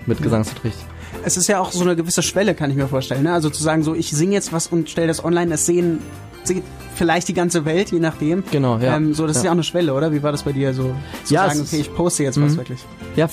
mit 0.06 0.22
Gesangsunterricht. 0.22 0.78
Es 1.24 1.36
ist 1.36 1.48
ja 1.48 1.60
auch 1.60 1.72
so 1.72 1.82
eine 1.82 1.96
gewisse 1.96 2.22
Schwelle, 2.22 2.54
kann 2.54 2.70
ich 2.70 2.76
mir 2.76 2.86
vorstellen. 2.86 3.24
Ne? 3.24 3.32
Also 3.32 3.50
zu 3.50 3.62
sagen, 3.62 3.82
so 3.82 3.94
ich 3.94 4.10
singe 4.10 4.34
jetzt 4.34 4.52
was 4.52 4.68
und 4.68 4.90
stelle 4.90 5.08
das 5.08 5.24
online, 5.24 5.50
das 5.50 5.66
sehen 5.66 5.98
sieht 6.46 6.62
vielleicht 6.94 7.28
die 7.28 7.34
ganze 7.34 7.64
Welt, 7.64 7.90
je 7.92 7.98
nachdem. 7.98 8.44
Genau, 8.50 8.78
ja. 8.78 8.96
Ähm, 8.96 9.14
so, 9.14 9.26
das 9.26 9.36
ja. 9.36 9.40
ist 9.40 9.44
ja 9.44 9.50
auch 9.50 9.54
eine 9.54 9.64
Schwelle, 9.64 9.94
oder? 9.94 10.12
Wie 10.12 10.22
war 10.22 10.32
das 10.32 10.44
bei 10.44 10.52
dir 10.52 10.72
so? 10.72 10.94
Zu 11.24 11.34
ja, 11.34 11.48
sagen, 11.48 11.60
okay, 11.60 11.80
ich 11.80 11.94
poste 11.94 12.22
jetzt 12.22 12.40
was 12.40 12.52
mhm. 12.52 12.56
wirklich. 12.58 12.80
Ja, 13.16 13.28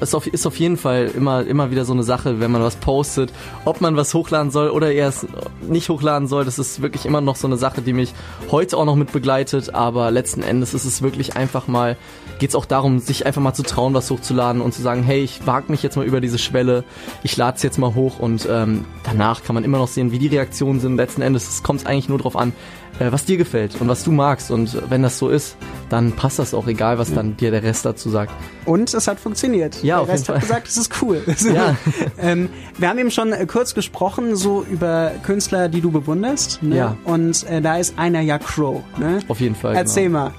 ist 0.00 0.14
auf, 0.14 0.26
ist 0.26 0.46
auf 0.46 0.56
jeden 0.56 0.76
Fall 0.76 1.10
immer, 1.14 1.46
immer 1.46 1.70
wieder 1.70 1.84
so 1.84 1.92
eine 1.92 2.02
Sache, 2.02 2.40
wenn 2.40 2.50
man 2.50 2.62
was 2.62 2.76
postet, 2.76 3.32
ob 3.64 3.80
man 3.80 3.96
was 3.96 4.14
hochladen 4.14 4.50
soll 4.50 4.70
oder 4.70 4.92
erst 4.92 5.26
nicht 5.62 5.88
hochladen 5.88 6.28
soll. 6.28 6.44
Das 6.44 6.58
ist 6.58 6.82
wirklich 6.82 7.06
immer 7.06 7.20
noch 7.20 7.36
so 7.36 7.46
eine 7.46 7.56
Sache, 7.56 7.82
die 7.82 7.92
mich 7.92 8.14
heute 8.50 8.76
auch 8.76 8.84
noch 8.84 8.96
mit 8.96 9.12
begleitet. 9.12 9.74
Aber 9.74 10.10
letzten 10.10 10.42
Endes 10.42 10.74
ist 10.74 10.84
es 10.84 11.02
wirklich 11.02 11.36
einfach 11.36 11.66
mal, 11.68 11.96
geht 12.38 12.50
es 12.50 12.56
auch 12.56 12.66
darum, 12.66 12.98
sich 12.98 13.26
einfach 13.26 13.42
mal 13.42 13.54
zu 13.54 13.62
trauen, 13.62 13.94
was 13.94 14.10
hochzuladen 14.10 14.62
und 14.62 14.72
zu 14.72 14.82
sagen, 14.82 15.02
hey, 15.02 15.22
ich 15.22 15.46
wage 15.46 15.70
mich 15.70 15.82
jetzt 15.82 15.96
mal 15.96 16.06
über 16.06 16.20
diese 16.20 16.38
Schwelle, 16.38 16.84
ich 17.22 17.36
lade 17.36 17.56
es 17.56 17.62
jetzt 17.62 17.78
mal 17.78 17.94
hoch 17.94 18.18
und 18.18 18.48
ähm, 18.50 18.84
danach 19.04 19.42
kann 19.42 19.54
man 19.54 19.64
immer 19.64 19.78
noch 19.78 19.88
sehen, 19.88 20.12
wie 20.12 20.18
die 20.18 20.28
Reaktionen 20.28 20.80
sind. 20.80 20.96
Letzten 20.96 21.22
Endes 21.22 21.62
kommt 21.62 21.80
es 21.80 21.86
eigentlich 21.86 22.08
nur 22.08 22.18
darauf 22.18 22.36
an, 22.36 22.52
was 22.98 23.24
dir 23.24 23.36
gefällt 23.36 23.80
und 23.80 23.88
was 23.88 24.04
du 24.04 24.12
magst. 24.12 24.50
Und 24.50 24.90
wenn 24.90 25.02
das 25.02 25.18
so 25.18 25.28
ist, 25.28 25.56
dann 25.88 26.12
passt 26.12 26.38
das 26.38 26.52
auch, 26.54 26.66
egal 26.66 26.98
was 26.98 27.12
dann 27.12 27.36
dir 27.36 27.50
der 27.50 27.62
Rest 27.62 27.84
dazu 27.84 28.10
sagt. 28.10 28.32
Und 28.66 28.92
es 28.92 29.08
hat 29.08 29.18
funktioniert. 29.18 29.82
Ja, 29.82 29.96
der 29.96 30.02
auf 30.02 30.08
Rest 30.08 30.28
jeden 30.28 30.34
hat 30.34 30.42
gesagt, 30.42 30.68
es 30.68 30.76
ist 30.76 31.02
cool. 31.02 31.22
Ja. 31.54 31.76
ähm, 32.18 32.48
wir 32.78 32.88
haben 32.88 32.98
eben 32.98 33.10
schon 33.10 33.32
äh, 33.32 33.46
kurz 33.46 33.74
gesprochen, 33.74 34.36
so 34.36 34.62
über 34.62 35.12
Künstler, 35.24 35.68
die 35.68 35.80
du 35.80 35.90
bewunderst. 35.90 36.62
Ne? 36.62 36.76
Ja. 36.76 36.96
Und 37.04 37.44
äh, 37.48 37.60
da 37.60 37.78
ist 37.78 37.98
einer 37.98 38.20
ja 38.20 38.38
Crow. 38.38 38.82
Ne? 38.98 39.20
Auf 39.28 39.40
jeden 39.40 39.54
Fall. 39.54 39.74
Erzähl 39.74 40.04
genau. 40.04 40.18
mal. 40.18 40.34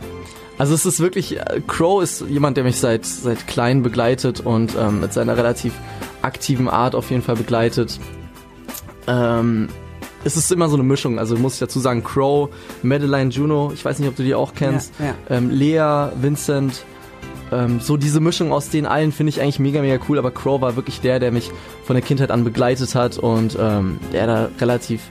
Also 0.57 0.75
es 0.75 0.85
ist 0.85 0.99
wirklich, 0.99 1.39
äh, 1.39 1.61
Crow 1.65 2.03
ist 2.03 2.21
jemand, 2.29 2.55
der 2.55 2.63
mich 2.63 2.77
seit, 2.77 3.05
seit 3.05 3.47
klein 3.47 3.81
begleitet 3.81 4.41
und 4.41 4.75
ähm, 4.79 5.01
mit 5.01 5.11
seiner 5.11 5.35
relativ 5.35 5.73
aktiven 6.21 6.69
Art 6.69 6.93
auf 6.93 7.09
jeden 7.09 7.23
Fall 7.23 7.35
begleitet. 7.35 7.99
Ähm, 9.07 9.69
es 10.23 10.37
ist 10.37 10.51
immer 10.51 10.69
so 10.69 10.75
eine 10.75 10.83
Mischung. 10.83 11.19
Also 11.19 11.35
muss 11.35 11.55
ich 11.55 11.59
dazu 11.59 11.79
sagen, 11.79 12.03
Crow, 12.03 12.49
Madeline 12.83 13.29
Juno, 13.29 13.71
ich 13.73 13.83
weiß 13.83 13.99
nicht, 13.99 14.09
ob 14.09 14.15
du 14.15 14.23
die 14.23 14.35
auch 14.35 14.53
kennst, 14.53 14.93
ja, 14.99 15.05
ja. 15.07 15.15
Ähm, 15.29 15.49
Lea, 15.49 16.11
Vincent, 16.21 16.83
ähm, 17.51 17.79
so 17.79 17.97
diese 17.97 18.19
Mischung 18.19 18.51
aus 18.51 18.69
den 18.69 18.85
allen 18.85 19.11
finde 19.11 19.29
ich 19.31 19.41
eigentlich 19.41 19.59
mega, 19.59 19.81
mega 19.81 20.01
cool, 20.07 20.17
aber 20.17 20.31
Crow 20.31 20.61
war 20.61 20.75
wirklich 20.75 21.01
der, 21.01 21.19
der 21.19 21.31
mich 21.31 21.51
von 21.83 21.95
der 21.95 22.03
Kindheit 22.03 22.31
an 22.31 22.43
begleitet 22.43 22.95
hat 22.95 23.17
und 23.17 23.57
ähm, 23.59 23.99
der 24.13 24.27
da 24.27 24.49
relativ 24.59 25.01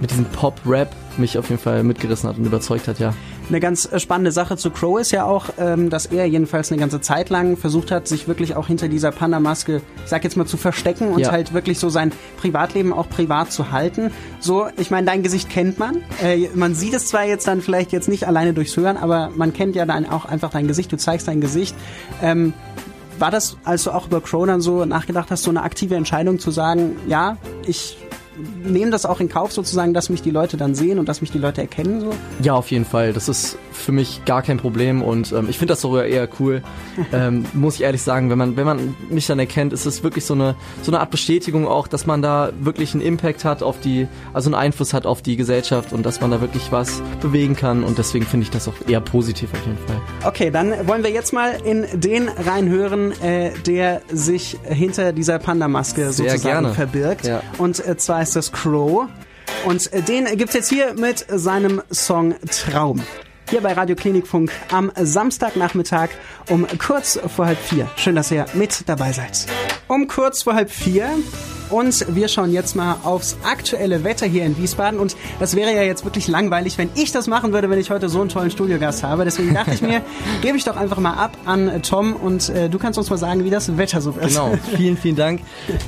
mit 0.00 0.10
diesem 0.10 0.24
Pop-Rap 0.26 0.94
mich 1.18 1.36
auf 1.36 1.50
jeden 1.50 1.60
Fall 1.60 1.82
mitgerissen 1.82 2.28
hat 2.28 2.38
und 2.38 2.46
überzeugt 2.46 2.88
hat, 2.88 2.98
ja. 2.98 3.14
Eine 3.50 3.58
ganz 3.58 3.90
äh, 3.90 3.98
spannende 3.98 4.30
Sache 4.30 4.56
zu 4.56 4.70
Crow 4.70 5.00
ist 5.00 5.10
ja 5.10 5.24
auch, 5.24 5.46
ähm, 5.58 5.90
dass 5.90 6.06
er 6.06 6.24
jedenfalls 6.24 6.70
eine 6.70 6.80
ganze 6.80 7.00
Zeit 7.00 7.30
lang 7.30 7.56
versucht 7.56 7.90
hat, 7.90 8.06
sich 8.06 8.28
wirklich 8.28 8.54
auch 8.54 8.68
hinter 8.68 8.86
dieser 8.86 9.10
Panda-Maske, 9.10 9.82
ich 10.04 10.08
sag 10.08 10.22
jetzt 10.22 10.36
mal, 10.36 10.46
zu 10.46 10.56
verstecken 10.56 11.08
und 11.08 11.18
ja. 11.18 11.32
halt 11.32 11.52
wirklich 11.52 11.80
so 11.80 11.88
sein 11.88 12.12
Privatleben 12.36 12.92
auch 12.92 13.08
privat 13.08 13.50
zu 13.50 13.72
halten. 13.72 14.12
So, 14.38 14.68
ich 14.76 14.92
meine, 14.92 15.08
dein 15.08 15.24
Gesicht 15.24 15.50
kennt 15.50 15.80
man. 15.80 15.96
Äh, 16.22 16.48
man 16.54 16.76
sieht 16.76 16.94
es 16.94 17.06
zwar 17.06 17.24
jetzt 17.24 17.48
dann 17.48 17.60
vielleicht 17.60 17.90
jetzt 17.90 18.08
nicht 18.08 18.28
alleine 18.28 18.54
durchs 18.54 18.76
Hören, 18.76 18.96
aber 18.96 19.30
man 19.34 19.52
kennt 19.52 19.74
ja 19.74 19.84
dann 19.84 20.08
auch 20.08 20.26
einfach 20.26 20.50
dein 20.50 20.68
Gesicht, 20.68 20.92
du 20.92 20.96
zeigst 20.96 21.26
dein 21.26 21.40
Gesicht. 21.40 21.74
Ähm, 22.22 22.52
war 23.18 23.32
das, 23.32 23.56
als 23.64 23.82
du 23.82 23.90
auch 23.90 24.06
über 24.06 24.20
Crow 24.20 24.46
dann 24.46 24.60
so 24.60 24.84
nachgedacht 24.84 25.32
hast, 25.32 25.42
so 25.42 25.50
eine 25.50 25.64
aktive 25.64 25.96
Entscheidung 25.96 26.38
zu 26.38 26.52
sagen, 26.52 26.98
ja, 27.08 27.36
ich 27.66 27.96
nehme 28.64 28.90
das 28.90 29.06
auch 29.06 29.20
in 29.20 29.28
Kauf 29.28 29.52
sozusagen, 29.52 29.94
dass 29.94 30.10
mich 30.10 30.22
die 30.22 30.30
Leute 30.30 30.56
dann 30.56 30.74
sehen 30.74 30.98
und 30.98 31.08
dass 31.08 31.20
mich 31.20 31.30
die 31.30 31.38
Leute 31.38 31.60
erkennen? 31.60 32.00
So? 32.00 32.12
Ja, 32.42 32.54
auf 32.54 32.70
jeden 32.70 32.84
Fall. 32.84 33.12
Das 33.12 33.28
ist 33.28 33.58
für 33.72 33.92
mich 33.92 34.24
gar 34.24 34.42
kein 34.42 34.58
Problem 34.58 35.02
und 35.02 35.32
ähm, 35.32 35.46
ich 35.48 35.58
finde 35.58 35.72
das 35.72 35.80
sogar 35.80 36.04
eher 36.04 36.28
cool. 36.38 36.62
ähm, 37.12 37.44
muss 37.54 37.76
ich 37.76 37.82
ehrlich 37.82 38.02
sagen, 38.02 38.30
wenn 38.30 38.38
man, 38.38 38.56
wenn 38.56 38.66
man 38.66 38.94
mich 39.08 39.26
dann 39.26 39.38
erkennt, 39.38 39.72
ist 39.72 39.86
es 39.86 40.02
wirklich 40.02 40.24
so 40.24 40.34
eine, 40.34 40.54
so 40.82 40.90
eine 40.90 41.00
Art 41.00 41.10
Bestätigung 41.10 41.66
auch, 41.66 41.88
dass 41.88 42.06
man 42.06 42.22
da 42.22 42.50
wirklich 42.60 42.94
einen 42.94 43.02
Impact 43.02 43.44
hat 43.44 43.62
auf 43.62 43.80
die, 43.80 44.06
also 44.32 44.48
einen 44.48 44.54
Einfluss 44.54 44.92
hat 44.92 45.06
auf 45.06 45.22
die 45.22 45.36
Gesellschaft 45.36 45.92
und 45.92 46.04
dass 46.04 46.20
man 46.20 46.30
da 46.30 46.40
wirklich 46.40 46.72
was 46.72 47.02
bewegen 47.20 47.56
kann 47.56 47.84
und 47.84 47.98
deswegen 47.98 48.26
finde 48.26 48.44
ich 48.44 48.50
das 48.50 48.68
auch 48.68 48.74
eher 48.86 49.00
positiv 49.00 49.52
auf 49.52 49.64
jeden 49.66 49.78
Fall. 49.86 50.00
Okay, 50.24 50.50
dann 50.50 50.86
wollen 50.86 51.02
wir 51.02 51.10
jetzt 51.10 51.32
mal 51.32 51.56
in 51.64 51.86
den 51.94 52.28
reinhören, 52.28 53.12
äh, 53.22 53.52
der 53.66 54.02
sich 54.12 54.58
hinter 54.64 55.12
dieser 55.12 55.38
Panda-Maske 55.38 56.12
sozusagen 56.12 56.74
verbirgt. 56.74 57.26
Ja. 57.26 57.42
Und 57.58 57.84
äh, 57.86 57.96
zwar 57.96 58.22
ist 58.22 58.29
das 58.32 58.52
Crow. 58.52 59.08
Und 59.64 59.92
äh, 59.92 60.02
den 60.02 60.24
gibt's 60.36 60.54
jetzt 60.54 60.68
hier 60.68 60.94
mit 60.94 61.26
seinem 61.28 61.82
Song 61.90 62.34
Traum. 62.50 63.02
Hier 63.48 63.60
bei 63.60 63.72
Radio 63.72 63.96
Klinikfunk 63.96 64.52
am 64.70 64.92
Samstagnachmittag 64.96 66.10
um 66.50 66.66
kurz 66.78 67.18
vor 67.34 67.46
halb 67.46 67.58
vier. 67.58 67.88
Schön, 67.96 68.14
dass 68.14 68.30
ihr 68.30 68.46
mit 68.54 68.88
dabei 68.88 69.12
seid. 69.12 69.46
Um 69.88 70.06
kurz 70.06 70.44
vor 70.44 70.54
halb 70.54 70.70
vier 70.70 71.10
und 71.70 72.06
wir 72.14 72.28
schauen 72.28 72.52
jetzt 72.52 72.76
mal 72.76 72.96
aufs 73.02 73.36
aktuelle 73.44 74.04
Wetter 74.04 74.26
hier 74.26 74.44
in 74.44 74.56
Wiesbaden. 74.56 74.98
Und 74.98 75.16
das 75.38 75.56
wäre 75.56 75.74
ja 75.74 75.82
jetzt 75.82 76.04
wirklich 76.04 76.28
langweilig, 76.28 76.78
wenn 76.78 76.90
ich 76.94 77.12
das 77.12 77.26
machen 77.26 77.52
würde, 77.52 77.70
wenn 77.70 77.78
ich 77.78 77.90
heute 77.90 78.08
so 78.08 78.20
einen 78.20 78.28
tollen 78.28 78.50
Studiogast 78.50 79.02
habe. 79.02 79.24
Deswegen 79.24 79.54
dachte 79.54 79.72
ich 79.72 79.82
mir, 79.82 80.02
gebe 80.42 80.56
ich 80.56 80.64
doch 80.64 80.76
einfach 80.76 80.98
mal 80.98 81.14
ab 81.14 81.36
an 81.44 81.82
Tom 81.82 82.14
und 82.14 82.48
äh, 82.48 82.68
du 82.68 82.78
kannst 82.78 82.98
uns 82.98 83.10
mal 83.10 83.16
sagen, 83.16 83.44
wie 83.44 83.50
das 83.50 83.76
Wetter 83.76 84.00
so 84.00 84.10
ist. 84.10 84.34
Genau, 84.34 84.52
vielen, 84.76 84.96
vielen 84.96 85.16
Dank. 85.16 85.40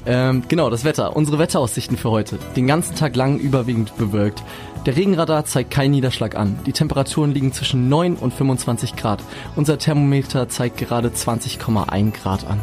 Ähm, 0.07 0.43
genau, 0.49 0.71
das 0.71 0.85
Wetter. 0.85 1.17
Unsere 1.17 1.39
Wetteraussichten 1.39 1.97
für 1.97 2.11
heute. 2.11 2.39
Den 2.57 2.67
ganzen 2.67 2.95
Tag 2.95 3.17
lang 3.17 3.39
überwiegend 3.39 3.97
bewölkt. 3.97 4.43
Der 4.87 4.97
Regenradar 4.97 5.45
zeigt 5.45 5.71
keinen 5.71 5.93
Niederschlag 5.93 6.35
an. 6.35 6.59
Die 6.67 6.73
Temperaturen 6.73 7.33
liegen 7.33 7.53
zwischen 7.53 7.89
9 7.89 8.17
und 8.17 8.35
25 8.35 8.97
Grad. 8.97 9.23
Unser 9.55 9.79
Thermometer 9.79 10.49
zeigt 10.49 10.79
gerade 10.79 11.09
20,1 11.09 12.11
Grad 12.13 12.47
an. 12.49 12.61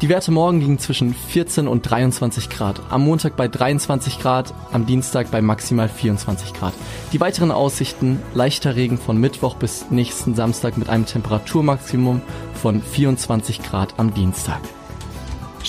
Die 0.00 0.08
Werte 0.08 0.30
morgen 0.30 0.60
liegen 0.60 0.78
zwischen 0.78 1.12
14 1.12 1.66
und 1.66 1.82
23 1.82 2.48
Grad, 2.50 2.80
am 2.88 3.02
Montag 3.02 3.34
bei 3.34 3.48
23 3.48 4.20
Grad, 4.20 4.54
am 4.70 4.86
Dienstag 4.86 5.32
bei 5.32 5.42
maximal 5.42 5.88
24 5.88 6.54
Grad. 6.54 6.72
Die 7.12 7.18
weiteren 7.18 7.50
Aussichten, 7.50 8.22
leichter 8.32 8.76
Regen 8.76 8.96
von 8.96 9.18
Mittwoch 9.18 9.56
bis 9.56 9.90
nächsten 9.90 10.36
Samstag 10.36 10.78
mit 10.78 10.88
einem 10.88 11.04
Temperaturmaximum 11.04 12.22
von 12.54 12.80
24 12.80 13.60
Grad 13.64 13.94
am 13.98 14.14
Dienstag. 14.14 14.60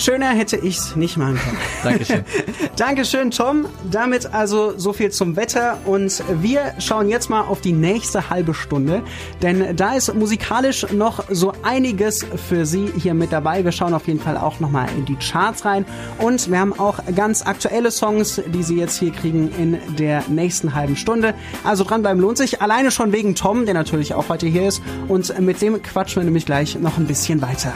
Schöner 0.00 0.30
hätte 0.30 0.56
ich's 0.56 0.96
nicht 0.96 1.18
machen 1.18 1.38
können. 1.38 1.58
Dankeschön. 1.84 2.24
Dankeschön, 2.76 3.30
Tom. 3.30 3.66
Damit 3.90 4.32
also 4.32 4.72
so 4.78 4.94
viel 4.94 5.10
zum 5.10 5.36
Wetter 5.36 5.76
und 5.84 6.24
wir 6.40 6.72
schauen 6.78 7.10
jetzt 7.10 7.28
mal 7.28 7.42
auf 7.42 7.60
die 7.60 7.74
nächste 7.74 8.30
halbe 8.30 8.54
Stunde, 8.54 9.02
denn 9.42 9.76
da 9.76 9.94
ist 9.94 10.14
musikalisch 10.14 10.86
noch 10.90 11.24
so 11.28 11.52
einiges 11.62 12.24
für 12.48 12.64
Sie 12.64 12.90
hier 12.96 13.12
mit 13.12 13.30
dabei. 13.30 13.62
Wir 13.62 13.72
schauen 13.72 13.92
auf 13.92 14.06
jeden 14.06 14.20
Fall 14.20 14.38
auch 14.38 14.58
nochmal 14.58 14.88
in 14.96 15.04
die 15.04 15.16
Charts 15.16 15.66
rein 15.66 15.84
und 16.16 16.50
wir 16.50 16.58
haben 16.58 16.78
auch 16.78 17.00
ganz 17.14 17.46
aktuelle 17.46 17.90
Songs, 17.90 18.40
die 18.46 18.62
Sie 18.62 18.78
jetzt 18.78 18.98
hier 18.98 19.12
kriegen 19.12 19.50
in 19.58 19.96
der 19.98 20.24
nächsten 20.28 20.74
halben 20.74 20.96
Stunde. 20.96 21.34
Also 21.62 21.84
dranbleiben 21.84 22.22
lohnt 22.22 22.38
sich. 22.38 22.62
Alleine 22.62 22.90
schon 22.90 23.12
wegen 23.12 23.34
Tom, 23.34 23.66
der 23.66 23.74
natürlich 23.74 24.14
auch 24.14 24.30
heute 24.30 24.46
hier 24.46 24.66
ist 24.66 24.80
und 25.08 25.38
mit 25.40 25.60
dem 25.60 25.82
quatschen 25.82 26.22
wir 26.22 26.24
nämlich 26.24 26.46
gleich 26.46 26.76
noch 26.76 26.96
ein 26.96 27.06
bisschen 27.06 27.42
weiter. 27.42 27.74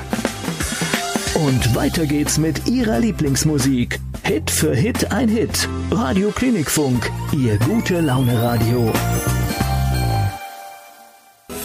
Und 1.44 1.74
weiter 1.74 2.06
geht's 2.06 2.38
mit 2.38 2.68
Ihrer 2.68 3.00
Lieblingsmusik. 3.00 4.00
Hit 4.22 4.50
für 4.50 4.74
Hit 4.74 5.12
ein 5.12 5.28
Hit. 5.28 5.68
Radio 5.90 6.30
Klinikfunk, 6.30 7.10
Ihr 7.32 7.58
gute 7.58 8.00
Laune 8.00 8.42
Radio. 8.42 8.90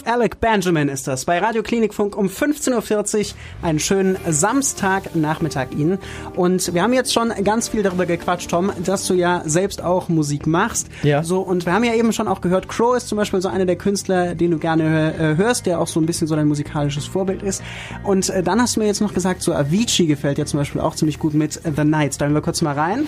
Alec 0.09 0.39
Benjamin 0.39 0.89
ist 0.89 1.07
das 1.07 1.25
bei 1.25 1.37
Radio 1.37 1.61
Klinikfunk 1.61 2.17
um 2.17 2.25
15.40 2.25 3.19
Uhr. 3.19 3.25
Einen 3.61 3.77
schönen 3.77 4.17
Samstagnachmittag 4.27 5.67
Ihnen. 5.77 5.99
Und 6.35 6.73
wir 6.73 6.81
haben 6.81 6.93
jetzt 6.93 7.13
schon 7.13 7.31
ganz 7.43 7.69
viel 7.69 7.83
darüber 7.83 8.07
gequatscht, 8.07 8.49
Tom, 8.49 8.71
dass 8.83 9.05
du 9.05 9.13
ja 9.13 9.43
selbst 9.45 9.83
auch 9.83 10.09
Musik 10.09 10.47
machst. 10.47 10.87
Ja. 11.03 11.21
So, 11.21 11.41
und 11.41 11.67
wir 11.67 11.73
haben 11.73 11.83
ja 11.83 11.93
eben 11.93 12.11
schon 12.11 12.27
auch 12.27 12.41
gehört, 12.41 12.67
Crow 12.67 12.97
ist 12.97 13.07
zum 13.07 13.19
Beispiel 13.19 13.39
so 13.39 13.49
einer 13.49 13.67
der 13.67 13.75
Künstler, 13.75 14.33
den 14.33 14.49
du 14.49 14.57
gerne 14.57 15.13
äh, 15.13 15.37
hörst, 15.37 15.67
der 15.67 15.79
auch 15.79 15.87
so 15.87 15.99
ein 15.99 16.07
bisschen 16.07 16.27
so 16.27 16.35
dein 16.35 16.47
musikalisches 16.47 17.05
Vorbild 17.05 17.43
ist. 17.43 17.61
Und 18.03 18.31
äh, 18.31 18.41
dann 18.41 18.59
hast 18.59 18.77
du 18.77 18.79
mir 18.79 18.87
jetzt 18.87 19.01
noch 19.01 19.13
gesagt, 19.13 19.43
so 19.43 19.53
Avicii 19.53 20.07
gefällt 20.07 20.39
dir 20.39 20.47
zum 20.47 20.59
Beispiel 20.59 20.81
auch 20.81 20.95
ziemlich 20.95 21.19
gut 21.19 21.35
mit 21.35 21.61
The 21.63 21.83
Nights. 21.83 22.17
Da 22.17 22.25
hören 22.25 22.33
wir 22.33 22.41
kurz 22.41 22.63
mal 22.63 22.73
rein. 22.73 23.07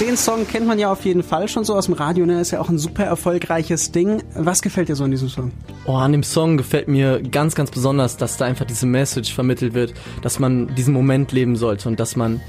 Den 0.00 0.16
Song 0.16 0.46
kennt 0.46 0.64
man 0.64 0.78
ja 0.78 0.92
auf 0.92 1.04
jeden 1.04 1.24
Fall 1.24 1.48
schon 1.48 1.64
so 1.64 1.74
aus 1.74 1.86
dem 1.86 1.94
Radio, 1.94 2.24
ne? 2.24 2.40
Ist 2.40 2.52
ja 2.52 2.60
auch 2.60 2.68
ein 2.68 2.78
super 2.78 3.02
erfolgreiches 3.02 3.90
Ding. 3.90 4.22
Was 4.34 4.62
gefällt 4.62 4.88
dir 4.88 4.94
so 4.94 5.02
an 5.02 5.10
diesem 5.10 5.28
Song? 5.28 5.50
Oh, 5.86 5.94
an 5.94 6.12
dem 6.12 6.22
Song 6.22 6.56
gefällt 6.56 6.86
mir 6.86 7.20
ganz, 7.20 7.56
ganz 7.56 7.72
besonders, 7.72 8.16
dass 8.16 8.36
da 8.36 8.44
einfach 8.44 8.64
diese 8.64 8.86
Message 8.86 9.34
vermittelt 9.34 9.74
wird, 9.74 9.94
dass 10.22 10.38
man 10.38 10.72
diesen 10.76 10.94
Moment 10.94 11.32
leben 11.32 11.56
sollte 11.56 11.88
und 11.88 11.98
dass 11.98 12.14
man 12.14 12.40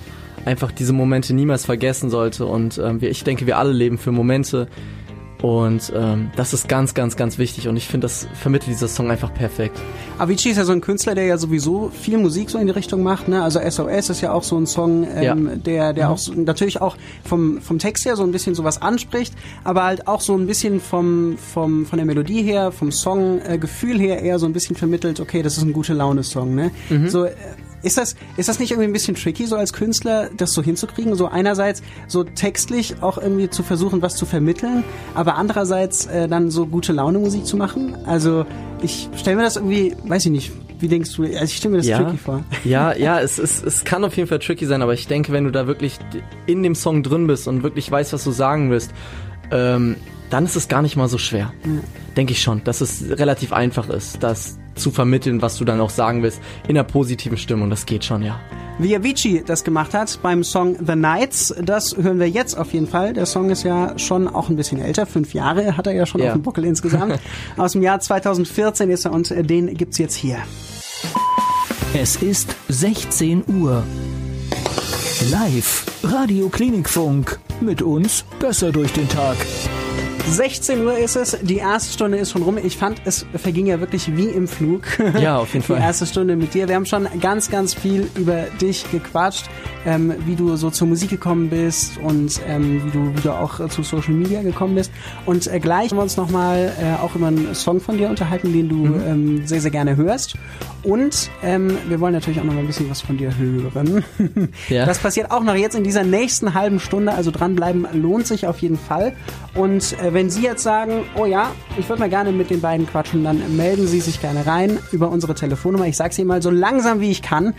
einfach 0.46 0.72
diese 0.72 0.94
Momente 0.94 1.34
niemals 1.34 1.66
vergessen 1.66 2.12
sollte. 2.12 2.46
Und 2.46 2.78
ähm, 2.78 3.00
ich 3.02 3.24
denke, 3.24 3.48
wir 3.48 3.58
alle 3.58 3.74
leben 3.74 3.98
für 3.98 4.12
Momente, 4.12 4.68
und 5.42 5.94
ähm, 5.96 6.32
das 6.36 6.54
ist 6.54 6.68
ganz, 6.68 6.94
ganz, 6.94 7.16
ganz 7.16 7.38
wichtig 7.38 7.68
und 7.68 7.78
ich 7.78 7.88
finde, 7.88 8.06
das 8.06 8.28
vermittelt 8.34 8.72
dieser 8.72 8.90
Song 8.90 9.10
einfach 9.10 9.34
perfekt. 9.34 9.80
Avicii 10.18 10.52
ist 10.52 10.58
ja 10.58 10.66
so 10.66 10.74
ein 10.74 10.82
Künstler, 10.82 11.16
der 11.16 11.26
ja 11.26 11.38
sowieso 11.38 11.90
viel 11.90 12.18
Musik 12.18 12.50
so 12.50 12.58
in 12.58 12.68
die 12.68 12.74
Richtung 12.74 13.04
macht. 13.04 13.30
Ne? 13.30 13.42
Also 13.42 13.60
SOS 13.62 14.10
ist 14.10 14.22
ja 14.22 14.34
auch 14.34 14.44
so 14.44 14.58
ein 14.58 14.66
Song, 14.66 15.08
ähm, 15.16 15.48
ja. 15.48 15.56
der, 15.56 15.94
der 15.94 16.06
mhm. 16.08 16.12
auch 16.12 16.18
so, 16.18 16.34
natürlich 16.34 16.82
auch 16.82 16.98
vom, 17.24 17.62
vom 17.62 17.80
Text 17.80 18.06
her 18.06 18.18
so 18.18 18.24
ein 18.24 18.32
bisschen 18.34 18.54
sowas 18.54 18.82
anspricht, 18.82 19.34
aber 19.64 19.86
halt 19.86 20.08
auch 20.08 20.20
so 20.20 20.36
ein 20.36 20.46
bisschen 20.46 20.82
vom, 20.82 21.38
vom, 21.38 21.86
von 21.86 21.98
der 21.98 22.06
Melodie 22.06 22.44
her, 22.44 22.74
vom 22.74 22.92
Songgefühl 22.92 23.96
äh, 23.96 24.08
her 24.08 24.22
eher 24.22 24.40
so 24.40 24.46
ein 24.46 24.54
bisschen 24.54 24.76
vermittelt, 24.76 25.22
okay, 25.22 25.42
das 25.42 25.58
ist 25.58 25.64
ein 25.64 25.72
gute 25.72 25.94
Laune-Song. 25.94 26.54
Ne? 26.54 26.72
Mhm. 26.90 27.10
So, 27.10 27.24
äh, 27.24 27.32
ist 27.82 27.98
das, 27.98 28.16
ist 28.38 28.50
das 28.50 28.60
nicht 28.60 28.72
irgendwie 28.72 28.90
ein 28.90 28.94
bisschen 28.94 29.16
tricky, 29.16 29.46
so 29.46 29.56
als 29.56 29.74
Künstler, 29.74 30.30
das 30.36 30.54
so 30.54 30.62
hinzukriegen? 30.62 31.16
So 31.16 31.28
einerseits 31.28 31.82
so 32.08 32.24
textlich 32.24 33.02
auch 33.02 33.18
irgendwie 33.18 33.50
zu 33.50 33.64
versuchen, 33.64 34.02
was 34.02 34.16
zu 34.16 34.26
vermitteln, 34.26 34.84
aber 35.16 35.36
andererseits 35.36 36.06
äh, 36.08 36.28
dann 36.28 36.52
so 36.52 36.66
gute 36.66 36.94
Laune 36.94 37.20
Musik 37.20 37.46
zu 37.46 37.58
machen? 37.58 37.96
Also 38.06 38.46
ich 38.82 39.10
stelle 39.16 39.38
mir 39.38 39.44
das 39.44 39.56
irgendwie, 39.56 39.96
weiß 40.06 40.26
ich 40.26 40.32
nicht, 40.32 40.52
wie 40.80 40.88
denkst 40.88 41.16
du? 41.16 41.24
Also 41.24 41.44
ich 41.44 41.58
stelle 41.58 41.74
mir 41.74 41.78
das 41.78 41.88
ja, 41.88 42.02
tricky 42.02 42.18
vor. 42.18 42.44
Ja, 42.64 42.96
ja, 42.96 43.20
es, 43.20 43.38
es, 43.38 43.62
es 43.62 43.84
kann 43.84 44.04
auf 44.04 44.16
jeden 44.16 44.30
Fall 44.30 44.40
tricky 44.40 44.66
sein, 44.66 44.82
aber 44.82 44.94
ich 44.94 45.08
denke, 45.08 45.32
wenn 45.32 45.44
du 45.44 45.52
da 45.52 45.68
wirklich 45.68 46.00
in 46.46 46.64
dem 46.64 46.76
Song 46.76 47.04
drin 47.04 47.28
bist 47.28 47.48
und 47.48 47.64
wirklich 47.64 47.90
weißt, 47.92 48.14
was 48.14 48.24
du 48.24 48.32
sagen 48.32 48.72
willst, 48.72 48.92
ähm, 49.52 49.96
dann 50.30 50.46
ist 50.46 50.56
es 50.56 50.68
gar 50.68 50.82
nicht 50.82 50.96
mal 50.96 51.08
so 51.08 51.18
schwer. 51.18 51.54
Ja. 51.66 51.82
Denke 52.16 52.34
ich 52.34 52.42
schon, 52.42 52.64
dass 52.64 52.82
es 52.82 53.04
relativ 53.10 53.52
einfach 53.52 53.90
ist, 53.90 54.22
das 54.22 54.58
zu 54.80 54.92
vermitteln, 54.92 55.42
was 55.42 55.58
du 55.58 55.66
dann 55.66 55.80
auch 55.82 55.90
sagen 55.90 56.24
willst, 56.24 56.42
in 56.64 56.78
einer 56.78 56.84
positiven 56.84 57.38
Stimmung. 57.38 57.70
Das 57.70 57.86
geht 57.86 58.04
schon, 58.04 58.24
ja. 58.24 58.40
Wie 58.80 58.96
Avicii 58.96 59.44
das 59.46 59.66
gemacht 59.66 59.94
hat 59.94 60.20
beim 60.22 60.44
Song 60.44 60.78
The 60.86 60.96
Nights, 60.96 61.54
das 61.62 61.98
hören 61.98 62.20
wir 62.20 62.30
jetzt 62.30 62.58
auf 62.58 62.74
jeden 62.74 62.88
Fall. 62.88 63.14
Der 63.14 63.26
Song 63.26 63.50
ist 63.50 63.64
ja 63.64 64.00
schon 64.00 64.28
auch 64.28 64.50
ein 64.50 64.56
bisschen 64.56 64.82
älter, 64.82 65.06
fünf 65.06 65.34
Jahre 65.34 65.76
hat 65.76 65.86
er 65.86 65.94
ja 65.94 66.06
schon 66.06 66.22
ja. 66.22 66.28
auf 66.28 66.34
dem 66.34 66.44
Buckel 66.44 66.64
insgesamt. 66.64 67.20
Aus 67.58 67.74
dem 67.74 67.82
Jahr 67.82 68.00
2014 68.00 68.90
ist 68.90 69.06
er 69.06 69.12
und 69.12 69.30
den 69.30 69.74
gibt's 69.76 69.98
jetzt 69.98 70.16
hier. 70.16 70.38
Es 71.94 72.16
ist 72.18 72.56
16 72.70 73.44
Uhr. 73.48 73.84
Live 75.32 75.86
Radio 76.04 76.48
Klinikfunk. 76.48 77.40
Mit 77.60 77.82
uns 77.82 78.24
besser 78.40 78.72
durch 78.72 78.94
den 78.94 79.10
Tag. 79.10 79.36
16 80.30 80.86
Uhr 80.86 80.96
ist 80.96 81.16
es, 81.16 81.38
die 81.42 81.58
erste 81.58 81.92
Stunde 81.92 82.18
ist 82.20 82.32
schon 82.32 82.44
rum. 82.44 82.58
Ich 82.64 82.78
fand, 82.78 83.02
es 83.06 83.26
verging 83.36 83.66
ja 83.66 83.80
wirklich 83.80 84.16
wie 84.16 84.28
im 84.28 84.48
Flug. 84.48 84.84
Ja, 85.20 85.40
auf 85.40 85.54
jeden 85.54 85.66
Fall. 85.66 85.78
Die 85.78 85.84
erste 85.84 86.06
Stunde 86.06 86.36
mit 86.36 86.54
dir. 86.54 86.68
Wir 86.68 86.76
haben 86.76 86.86
schon 86.86 87.08
ganz, 87.20 87.50
ganz 87.50 87.74
viel 87.74 88.10
über 88.16 88.44
dich 88.62 88.90
gequatscht, 88.92 89.46
ähm, 89.86 90.14
wie 90.26 90.36
du 90.36 90.56
so 90.56 90.70
zur 90.70 90.88
Musik 90.88 91.10
gekommen 91.10 91.50
bist 91.50 91.98
und 91.98 92.40
ähm, 92.48 92.86
wie, 92.86 92.92
du, 92.92 93.16
wie 93.16 93.22
du 93.22 93.32
auch 93.32 93.68
zu 93.70 93.82
Social 93.82 94.14
Media 94.14 94.44
gekommen 94.44 94.76
bist. 94.76 94.92
Und 95.26 95.48
äh, 95.48 95.60
gleich 95.60 95.92
wollen 95.92 96.00
wir 96.00 96.04
uns 96.04 96.18
nochmal 96.18 96.72
äh, 96.80 97.04
auch 97.04 97.16
über 97.16 97.28
einen 97.28 97.56
Song 97.56 97.82
von 97.82 97.98
dir 97.98 98.10
unterhalten, 98.10 98.54
den 98.54 98.70
du 98.70 98.76
mhm. 98.76 99.02
ähm, 99.08 99.48
sehr, 99.48 99.62
sehr 99.62 99.72
gerne 99.72 99.96
hörst. 99.96 100.36
Und 100.84 101.30
ähm, 101.44 101.78
wir 101.88 102.00
wollen 102.00 102.14
natürlich 102.14 102.40
auch 102.40 102.46
noch 102.46 102.54
mal 102.54 102.62
ein 102.62 102.68
bisschen 102.68 102.90
was 102.90 103.02
von 103.02 103.18
dir 103.18 103.38
hören. 103.38 104.04
Ja. 104.70 104.86
Das 104.86 105.00
passiert 105.00 105.32
auch 105.32 105.44
noch 105.44 105.56
jetzt 105.56 105.76
in 105.76 105.84
dieser 105.84 106.04
nächsten 106.04 106.54
halben 106.54 106.80
Stunde. 106.80 107.14
Also 107.14 107.32
dranbleiben 107.32 107.88
lohnt 107.94 108.28
sich 108.28 108.48
auf 108.48 108.60
jeden 108.60 108.78
Fall. 108.78 109.14
Und 109.56 110.00
äh, 110.00 110.14
wenn 110.14 110.30
Sie 110.30 110.44
jetzt 110.44 110.64
sagen, 110.64 111.04
oh 111.16 111.26
ja, 111.26 111.52
ich 111.78 111.90
würde 111.90 112.02
mal 112.02 112.10
gerne 112.10 112.32
mit 112.32 112.50
den 112.50 112.62
beiden 112.62 112.88
quatschen, 112.88 113.24
dann 113.24 113.58
melden 113.58 113.88
Sie 113.88 114.00
sich 114.00 114.22
gerne 114.22 114.46
rein 114.46 114.78
über 114.92 115.10
unsere 115.10 115.34
Telefonnummer. 115.34 115.88
Ich 115.88 115.98
sage 115.98 116.14
sie 116.14 116.26
mal 116.26 116.42
so 116.42 116.52
langsam 116.52 117.00
wie 117.00 117.12
ich 117.12 117.22
kann. 117.22 117.54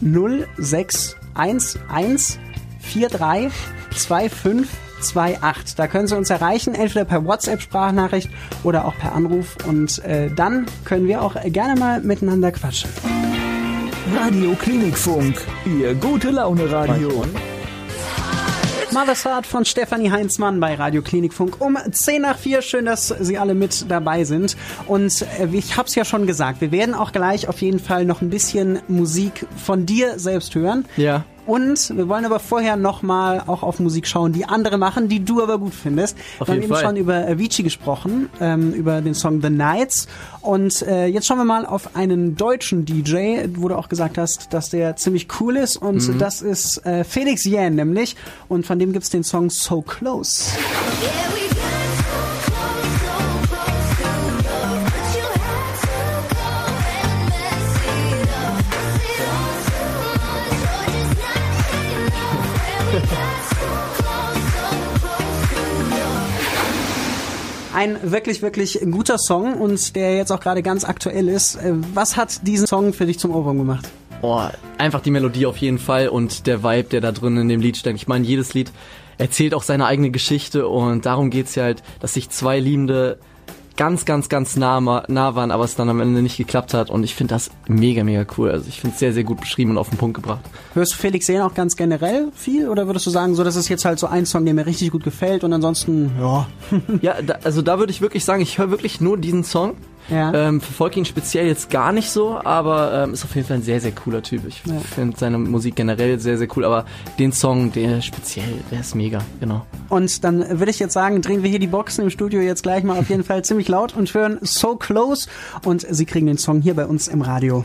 0611 0.00 2.38
43 2.82 3.52
25 3.90 4.68
28. 5.02 5.76
Da 5.76 5.86
können 5.86 6.06
Sie 6.06 6.16
uns 6.16 6.30
erreichen, 6.30 6.74
entweder 6.74 7.04
per 7.04 7.24
WhatsApp-Sprachnachricht 7.24 8.30
oder 8.62 8.84
auch 8.84 8.96
per 8.96 9.14
Anruf. 9.14 9.56
Und 9.66 10.04
äh, 10.04 10.30
dann 10.30 10.66
können 10.84 11.06
wir 11.06 11.22
auch 11.22 11.36
gerne 11.44 11.78
mal 11.78 12.00
miteinander 12.00 12.52
quatschen. 12.52 12.90
Radio 14.16 14.54
Klinikfunk, 14.54 15.40
Ihr 15.64 15.94
gute 15.94 16.30
Laune 16.30 16.70
Radio. 16.70 17.24
Mother's 18.92 19.24
Heart 19.24 19.46
von 19.46 19.64
Stefanie 19.64 20.10
Heinzmann 20.10 20.60
bei 20.60 20.74
Radio 20.74 21.00
Klinikfunk 21.00 21.60
um 21.60 21.78
10 21.90 22.20
nach 22.20 22.36
4. 22.36 22.60
Schön, 22.60 22.84
dass 22.84 23.08
Sie 23.08 23.38
alle 23.38 23.54
mit 23.54 23.90
dabei 23.90 24.24
sind. 24.24 24.54
Und 24.86 25.24
äh, 25.38 25.48
ich 25.50 25.78
habe 25.78 25.88
es 25.88 25.94
ja 25.94 26.04
schon 26.04 26.26
gesagt, 26.26 26.60
wir 26.60 26.72
werden 26.72 26.94
auch 26.94 27.12
gleich 27.12 27.48
auf 27.48 27.62
jeden 27.62 27.78
Fall 27.78 28.04
noch 28.04 28.20
ein 28.20 28.28
bisschen 28.28 28.80
Musik 28.88 29.46
von 29.56 29.86
dir 29.86 30.18
selbst 30.18 30.54
hören. 30.54 30.84
Ja. 30.98 31.24
Und 31.44 31.96
wir 31.96 32.08
wollen 32.08 32.24
aber 32.24 32.38
vorher 32.38 32.76
nochmal 32.76 33.42
auch 33.46 33.62
auf 33.64 33.80
Musik 33.80 34.06
schauen, 34.06 34.32
die 34.32 34.44
andere 34.44 34.78
machen, 34.78 35.08
die 35.08 35.24
du 35.24 35.42
aber 35.42 35.58
gut 35.58 35.74
findest. 35.74 36.16
Auf 36.38 36.46
wir 36.48 36.54
haben 36.54 36.62
eben 36.62 36.72
Fall. 36.72 36.82
schon 36.84 36.96
über 36.96 37.14
Avicii 37.26 37.64
gesprochen, 37.64 38.28
ähm, 38.40 38.72
über 38.72 39.00
den 39.00 39.14
Song 39.14 39.42
The 39.42 39.50
Nights. 39.50 40.06
Und 40.40 40.82
äh, 40.82 41.06
jetzt 41.06 41.26
schauen 41.26 41.38
wir 41.38 41.44
mal 41.44 41.66
auf 41.66 41.96
einen 41.96 42.36
deutschen 42.36 42.84
DJ, 42.84 43.46
wo 43.56 43.66
du 43.68 43.76
auch 43.76 43.88
gesagt 43.88 44.18
hast, 44.18 44.52
dass 44.54 44.70
der 44.70 44.94
ziemlich 44.96 45.26
cool 45.40 45.56
ist. 45.56 45.76
Und 45.76 46.06
Mhm. 46.06 46.18
das 46.18 46.42
ist 46.42 46.84
äh, 46.86 47.02
Felix 47.02 47.44
Jähn 47.44 47.74
nämlich. 47.74 48.14
Und 48.48 48.64
von 48.64 48.78
dem 48.78 48.92
gibt's 48.92 49.10
den 49.10 49.24
Song 49.24 49.50
So 49.50 49.82
Close. 49.82 50.44
Yeah, 51.02 51.51
Ein 67.82 67.98
wirklich, 68.12 68.42
wirklich 68.42 68.78
guter 68.92 69.18
Song 69.18 69.54
und 69.54 69.96
der 69.96 70.14
jetzt 70.14 70.30
auch 70.30 70.38
gerade 70.38 70.62
ganz 70.62 70.84
aktuell 70.84 71.26
ist. 71.28 71.56
Äh, 71.56 71.72
Was 71.94 72.16
hat 72.16 72.46
diesen 72.46 72.68
Song 72.68 72.92
für 72.92 73.06
dich 73.06 73.18
zum 73.18 73.34
Ohrwurm 73.34 73.58
gemacht? 73.58 73.88
Oh, 74.20 74.40
einfach 74.78 75.00
die 75.00 75.10
Melodie 75.10 75.46
auf 75.46 75.56
jeden 75.56 75.80
Fall 75.80 76.06
und 76.08 76.46
der 76.46 76.62
Vibe, 76.62 76.90
der 76.90 77.00
da 77.00 77.10
drin 77.10 77.36
in 77.38 77.48
dem 77.48 77.60
Lied 77.60 77.76
steckt. 77.76 77.96
Ich 77.96 78.06
meine, 78.06 78.24
jedes 78.24 78.54
Lied 78.54 78.70
erzählt 79.18 79.52
auch 79.52 79.64
seine 79.64 79.86
eigene 79.86 80.12
Geschichte 80.12 80.68
und 80.68 81.06
darum 81.06 81.28
geht's 81.28 81.56
ja 81.56 81.64
halt, 81.64 81.82
dass 81.98 82.14
sich 82.14 82.30
zwei 82.30 82.60
Liebende 82.60 83.18
ganz, 83.76 84.04
ganz, 84.04 84.28
ganz 84.28 84.56
nah, 84.56 84.80
nah 84.80 85.34
waren, 85.34 85.50
aber 85.50 85.64
es 85.64 85.74
dann 85.74 85.88
am 85.88 86.00
Ende 86.00 86.22
nicht 86.22 86.36
geklappt 86.36 86.74
hat 86.74 86.90
und 86.90 87.04
ich 87.04 87.14
finde 87.14 87.34
das 87.34 87.50
mega, 87.68 88.04
mega 88.04 88.24
cool. 88.36 88.50
Also 88.50 88.66
ich 88.68 88.80
finde 88.80 88.94
es 88.94 89.00
sehr, 89.00 89.12
sehr 89.12 89.24
gut 89.24 89.40
beschrieben 89.40 89.72
und 89.72 89.78
auf 89.78 89.88
den 89.88 89.98
Punkt 89.98 90.14
gebracht. 90.14 90.40
Hörst 90.74 90.92
du 90.92 90.96
Felix 90.96 91.26
Jähn 91.28 91.40
auch 91.40 91.54
ganz 91.54 91.76
generell 91.76 92.28
viel 92.34 92.68
oder 92.68 92.86
würdest 92.86 93.06
du 93.06 93.10
sagen, 93.10 93.34
so 93.34 93.44
das 93.44 93.56
ist 93.56 93.68
jetzt 93.68 93.84
halt 93.84 93.98
so 93.98 94.06
ein 94.06 94.26
Song, 94.26 94.44
der 94.44 94.54
mir 94.54 94.66
richtig 94.66 94.90
gut 94.90 95.04
gefällt 95.04 95.44
und 95.44 95.52
ansonsten, 95.52 96.12
ja. 96.20 96.46
Ja, 97.00 97.22
da, 97.22 97.38
also 97.44 97.62
da 97.62 97.78
würde 97.78 97.90
ich 97.90 98.00
wirklich 98.00 98.24
sagen, 98.24 98.42
ich 98.42 98.58
höre 98.58 98.70
wirklich 98.70 99.00
nur 99.00 99.16
diesen 99.16 99.44
Song. 99.44 99.74
Ja. 100.10 100.32
Ähm, 100.34 100.60
verfolge 100.60 100.98
ihn 100.98 101.04
speziell 101.04 101.46
jetzt 101.46 101.70
gar 101.70 101.92
nicht 101.92 102.10
so, 102.10 102.38
aber 102.42 103.04
ähm, 103.04 103.12
ist 103.14 103.24
auf 103.24 103.34
jeden 103.34 103.46
Fall 103.46 103.58
ein 103.58 103.62
sehr, 103.62 103.80
sehr 103.80 103.92
cooler 103.92 104.22
Typ. 104.22 104.42
Ich 104.46 104.62
Ja. 104.66 104.74
finde 104.94 105.16
seine 105.16 105.38
Musik 105.38 105.76
generell 105.76 106.18
sehr, 106.18 106.36
sehr 106.38 106.48
cool, 106.56 106.64
aber 106.64 106.84
den 107.18 107.32
Song, 107.32 107.72
der 107.72 108.00
speziell, 108.02 108.52
der 108.70 108.80
ist 108.80 108.94
mega, 108.94 109.20
genau. 109.40 109.64
Und 109.88 110.24
dann 110.24 110.58
würde 110.58 110.70
ich 110.70 110.78
jetzt 110.78 110.92
sagen, 110.92 111.22
drehen 111.22 111.42
wir 111.42 111.50
hier 111.50 111.58
die 111.60 111.66
Boxen 111.66 112.02
im 112.04 112.10
Studio 112.10 112.40
jetzt 112.40 112.62
gleich 112.62 112.82
mal 112.84 112.98
auf 112.98 113.08
jeden 113.10 113.24
Fall 113.24 113.44
ziemlich 113.44 113.68
laut 113.68 113.96
und 113.96 114.12
hören 114.12 114.38
So 114.42 114.76
Close 114.76 115.28
und 115.64 115.86
sie 115.88 116.04
kriegen 116.04 116.26
den 116.26 116.38
Song 116.38 116.60
hier 116.60 116.74
bei 116.74 116.86
uns 116.86 117.08
im 117.08 117.22
Radio. 117.22 117.64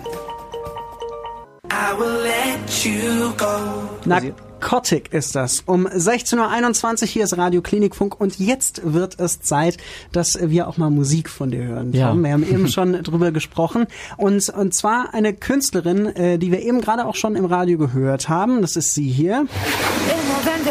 I 1.72 2.00
will 2.00 2.22
let 2.24 2.86
you 2.86 3.32
go. 3.38 4.47
Narcotic 4.60 5.14
ist 5.14 5.36
das. 5.36 5.62
Um 5.68 5.88
16.21 5.88 7.02
Uhr 7.02 7.08
hier 7.08 7.24
ist 7.26 7.38
Radio 7.38 7.62
Klinikfunk 7.62 8.20
und 8.20 8.40
jetzt 8.40 8.82
wird 8.84 9.20
es 9.20 9.40
Zeit, 9.40 9.78
dass 10.12 10.38
wir 10.42 10.68
auch 10.68 10.78
mal 10.78 10.90
Musik 10.90 11.30
von 11.30 11.52
dir 11.52 11.64
hören. 11.64 11.94
Ja. 11.94 12.16
Wir 12.16 12.32
haben 12.32 12.44
eben 12.44 12.68
schon 12.72 12.94
drüber 13.04 13.32
gesprochen 13.32 13.86
und, 14.18 14.50
und 14.50 14.74
zwar 14.74 15.14
eine 15.14 15.34
Künstlerin, 15.34 16.08
äh, 16.08 16.40
die 16.40 16.52
wir 16.52 16.64
eben 16.64 16.82
gerade 16.82 17.06
auch 17.06 17.16
schon 17.16 17.36
im 17.36 17.46
Radio 17.46 17.78
gehört 17.78 18.30
haben. 18.30 18.62
Das 18.62 18.76
ist 18.76 18.96
sie 18.96 19.10
hier. 19.10 19.46
Immer 19.46 19.48
wenn 20.44 20.66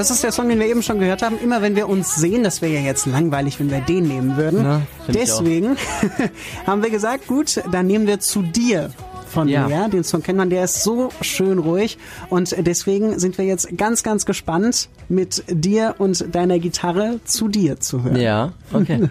Das 0.00 0.10
ist 0.10 0.24
der 0.24 0.32
Song, 0.32 0.48
den 0.48 0.58
wir 0.58 0.66
eben 0.66 0.82
schon 0.82 0.98
gehört 0.98 1.20
haben. 1.20 1.38
Immer 1.38 1.60
wenn 1.60 1.76
wir 1.76 1.86
uns 1.86 2.14
sehen, 2.14 2.42
das 2.42 2.62
wäre 2.62 2.72
ja 2.72 2.80
jetzt 2.80 3.04
langweilig, 3.04 3.60
wenn 3.60 3.70
wir 3.70 3.82
den 3.82 4.04
nehmen 4.04 4.34
würden. 4.38 4.64
Find 5.04 5.08
ich 5.08 5.24
Deswegen 5.24 5.76
haben 6.66 6.82
wir 6.82 6.88
gesagt, 6.88 7.26
gut, 7.26 7.62
dann 7.70 7.86
nehmen 7.86 8.06
wir 8.06 8.18
zu 8.18 8.40
dir 8.40 8.88
von 9.28 9.46
Ja. 9.46 9.68
mir. 9.68 9.90
Den 9.90 10.02
Song 10.02 10.22
kennt 10.22 10.38
man, 10.38 10.48
der 10.48 10.64
ist 10.64 10.84
so 10.84 11.10
schön 11.20 11.58
ruhig. 11.58 11.98
Und 12.30 12.56
deswegen 12.66 13.18
sind 13.18 13.36
wir 13.36 13.44
jetzt 13.44 13.76
ganz, 13.76 14.02
ganz 14.02 14.24
gespannt, 14.24 14.88
mit 15.10 15.44
dir 15.50 15.96
und 15.98 16.34
deiner 16.34 16.58
Gitarre 16.58 17.20
zu 17.26 17.48
dir 17.48 17.78
zu 17.78 18.02
hören. 18.02 18.16
Ja, 18.16 18.52
okay. 18.72 19.10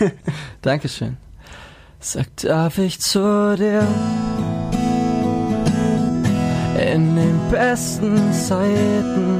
Dankeschön. 0.60 1.16
Sag, 1.98 2.26
darf 2.42 2.76
ich 2.76 3.00
zu 3.00 3.56
dir 3.56 3.88
in 6.92 7.16
den 7.16 7.40
besten 7.50 8.18
Zeiten, 8.34 9.35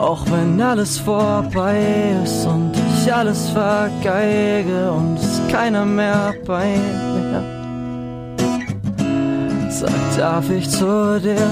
auch 0.00 0.24
wenn 0.30 0.60
alles 0.60 0.98
vorbei 0.98 1.78
ist 2.22 2.46
und 2.46 2.72
ich 2.76 3.12
alles 3.12 3.50
vergeige 3.50 4.90
und 4.90 5.18
es 5.18 5.40
keiner 5.50 5.84
mehr 5.84 6.34
bei 6.46 6.76
mir. 6.76 7.42
Sag, 9.70 9.90
darf 10.16 10.50
ich 10.50 10.68
zu 10.70 11.20
dir 11.20 11.50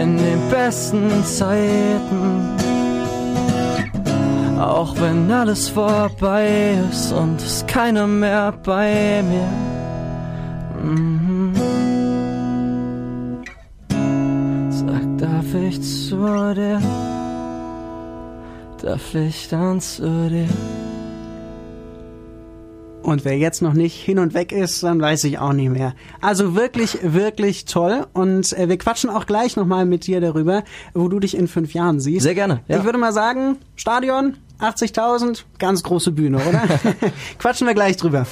in 0.00 0.16
den 0.16 0.40
besten 0.50 1.24
Zeiten. 1.24 2.48
Auch 4.60 4.94
wenn 5.00 5.30
alles 5.32 5.68
vorbei 5.68 6.74
ist 6.90 7.12
und 7.12 7.40
es 7.40 7.64
keiner 7.66 8.06
mehr 8.06 8.52
bei 8.62 9.22
mir. 9.22 9.48
Mhm. 10.82 11.29
Ich 15.70 15.80
zu 15.82 16.16
dir? 16.54 16.80
Darf 18.82 19.14
ich 19.14 19.48
dann 19.48 19.80
zu 19.80 20.28
dir? 20.28 20.48
Und 23.02 23.24
wer 23.24 23.38
jetzt 23.38 23.62
noch 23.62 23.72
nicht 23.72 23.94
hin 23.94 24.18
und 24.18 24.34
weg 24.34 24.52
ist, 24.52 24.82
dann 24.82 25.00
weiß 25.00 25.24
ich 25.24 25.38
auch 25.38 25.52
nicht 25.52 25.70
mehr. 25.70 25.94
Also 26.20 26.54
wirklich, 26.54 26.98
wirklich 27.02 27.64
toll. 27.64 28.06
Und 28.12 28.52
äh, 28.52 28.68
wir 28.68 28.76
quatschen 28.78 29.10
auch 29.10 29.26
gleich 29.26 29.56
nochmal 29.56 29.86
mit 29.86 30.06
dir 30.06 30.20
darüber, 30.20 30.64
wo 30.92 31.08
du 31.08 31.18
dich 31.18 31.36
in 31.36 31.48
fünf 31.48 31.72
Jahren 31.72 31.98
siehst. 32.00 32.24
Sehr 32.24 32.34
gerne, 32.34 32.60
ja. 32.68 32.78
Ich 32.78 32.84
würde 32.84 32.98
mal 32.98 33.12
sagen, 33.12 33.56
Stadion, 33.76 34.36
80.000, 34.60 35.44
ganz 35.58 35.82
große 35.82 36.12
Bühne, 36.12 36.38
oder? 36.38 36.62
Quatschen 37.38 37.66
wir 37.66 37.74
gleich 37.74 37.96
drüber. 37.96 38.26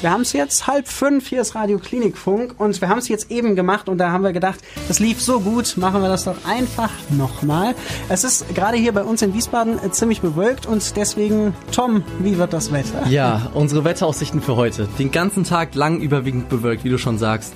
Wir 0.00 0.10
haben 0.10 0.22
es 0.22 0.32
jetzt 0.32 0.66
halb 0.66 0.88
fünf, 0.88 1.28
hier 1.28 1.40
ist 1.40 1.54
Radio 1.54 1.78
Klinikfunk 1.78 2.54
und 2.58 2.80
wir 2.80 2.88
haben 2.88 2.98
es 2.98 3.08
jetzt 3.08 3.30
eben 3.30 3.56
gemacht 3.56 3.88
und 3.88 3.98
da 3.98 4.10
haben 4.10 4.24
wir 4.24 4.32
gedacht, 4.32 4.58
das 4.88 4.98
lief 4.98 5.20
so 5.22 5.40
gut, 5.40 5.76
machen 5.76 6.02
wir 6.02 6.08
das 6.08 6.24
doch 6.24 6.44
einfach 6.46 6.90
nochmal. 7.10 7.74
Es 8.08 8.24
ist 8.24 8.54
gerade 8.54 8.76
hier 8.76 8.92
bei 8.92 9.02
uns 9.02 9.22
in 9.22 9.34
Wiesbaden 9.34 9.78
äh, 9.82 9.90
ziemlich 9.90 10.20
bewölkt 10.20 10.66
und 10.66 10.96
deswegen, 10.96 11.54
Tom, 11.72 12.02
wie 12.18 12.38
wird 12.38 12.52
das 12.52 12.72
Wetter? 12.72 13.06
Ja, 13.08 13.50
unsere 13.54 13.84
Wetteraussichten 13.84 14.40
für 14.40 14.56
heute. 14.56 14.88
Den 14.98 15.10
ganzen 15.10 15.44
Tag 15.44 15.74
lang 15.74 16.00
überwiegend 16.00 16.48
bewölkt, 16.48 16.84
wie 16.84 16.90
du 16.90 16.98
schon 16.98 17.18
sagst. 17.18 17.52